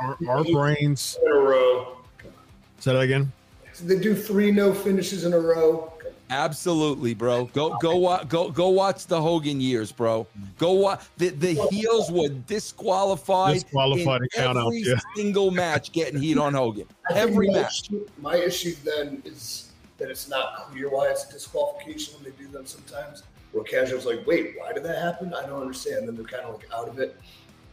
our, 0.00 0.18
our 0.28 0.44
brains. 0.44 1.18
In 1.24 1.32
a 1.32 1.34
row. 1.34 1.96
Say 2.78 2.92
that 2.92 3.00
again. 3.00 3.32
they 3.84 3.98
do 3.98 4.14
three 4.14 4.50
no 4.50 4.74
finishes 4.74 5.24
in 5.24 5.32
a 5.32 5.38
row. 5.38 5.91
Absolutely, 6.32 7.12
bro. 7.12 7.44
Go 7.52 7.76
go 7.78 7.96
watch 7.96 8.26
go 8.26 8.50
go 8.50 8.70
watch 8.70 9.06
the 9.06 9.20
Hogan 9.20 9.60
years, 9.60 9.92
bro. 9.92 10.26
Go 10.56 10.72
watch 10.72 11.02
the, 11.18 11.28
the 11.28 11.52
heels 11.70 12.10
were 12.10 12.28
disqualified, 12.28 13.60
disqualified 13.60 14.22
in 14.22 14.28
count 14.28 14.56
every 14.56 14.78
out, 14.78 14.86
yeah. 14.86 14.94
single 15.14 15.50
match 15.50 15.92
getting 15.92 16.18
heat 16.18 16.38
on 16.38 16.54
Hogan. 16.54 16.86
Every 17.14 17.48
my 17.48 17.60
match. 17.60 17.82
Issue, 17.82 18.08
my 18.18 18.36
issue 18.36 18.74
then 18.82 19.20
is 19.26 19.72
that 19.98 20.10
it's 20.10 20.30
not 20.30 20.70
clear 20.70 20.88
why 20.88 21.08
it's 21.08 21.28
a 21.28 21.32
disqualification 21.32 22.14
when 22.14 22.24
they 22.24 22.42
do 22.42 22.48
them 22.48 22.64
sometimes. 22.64 23.24
Where 23.52 23.64
casuals 23.64 24.06
like, 24.06 24.26
wait, 24.26 24.54
why 24.56 24.72
did 24.72 24.84
that 24.84 25.02
happen? 25.02 25.34
I 25.34 25.42
don't 25.44 25.60
understand. 25.60 26.08
Then 26.08 26.16
they're 26.16 26.24
kind 26.24 26.44
of 26.46 26.54
like 26.54 26.72
out 26.72 26.88
of 26.88 26.98
it. 26.98 27.14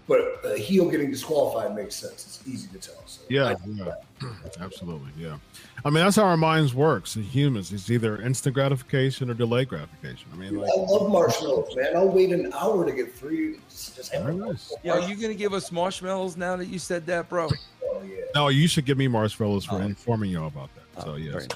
But 0.09 0.41
a 0.43 0.57
heel 0.57 0.89
getting 0.89 1.11
disqualified 1.11 1.75
makes 1.75 1.95
sense. 1.95 2.25
It's 2.25 2.47
easy 2.47 2.67
to 2.69 2.79
tell. 2.79 3.01
So 3.05 3.21
yeah, 3.29 3.53
yeah. 3.67 3.93
absolutely. 4.59 5.11
Yeah. 5.15 5.37
I 5.85 5.91
mean, 5.91 6.03
that's 6.03 6.15
how 6.15 6.23
our 6.23 6.35
minds 6.35 6.73
works 6.73 7.15
as 7.15 7.25
humans. 7.25 7.71
It's 7.71 7.91
either 7.91 8.19
instant 8.19 8.55
gratification 8.55 9.29
or 9.29 9.35
delayed 9.35 9.69
gratification. 9.69 10.27
I 10.33 10.35
mean, 10.35 10.55
like, 10.55 10.67
I 10.67 10.81
love 10.81 11.11
marshmallows, 11.11 11.75
man. 11.75 11.95
I'll 11.95 12.09
wait 12.09 12.31
an 12.31 12.51
hour 12.53 12.85
to 12.87 12.91
get 12.91 13.13
three. 13.13 13.57
Just, 13.69 13.97
just 13.97 14.13
nice. 14.13 14.73
yeah, 14.83 14.93
are 14.93 15.01
you 15.01 15.15
going 15.15 15.29
to 15.29 15.35
give 15.35 15.53
us 15.53 15.71
marshmallows 15.71 16.35
now 16.35 16.55
that 16.55 16.65
you 16.65 16.79
said 16.79 17.05
that, 17.05 17.29
bro? 17.29 17.47
Oh, 17.83 18.01
yeah. 18.01 18.23
No, 18.33 18.47
you 18.47 18.67
should 18.67 18.85
give 18.85 18.97
me 18.97 19.07
marshmallows 19.07 19.65
for 19.65 19.75
oh. 19.75 19.81
informing 19.81 20.31
you 20.31 20.41
all 20.41 20.47
about 20.47 20.69
that. 20.73 20.83
Oh, 20.97 21.03
so, 21.03 21.15
yes. 21.17 21.47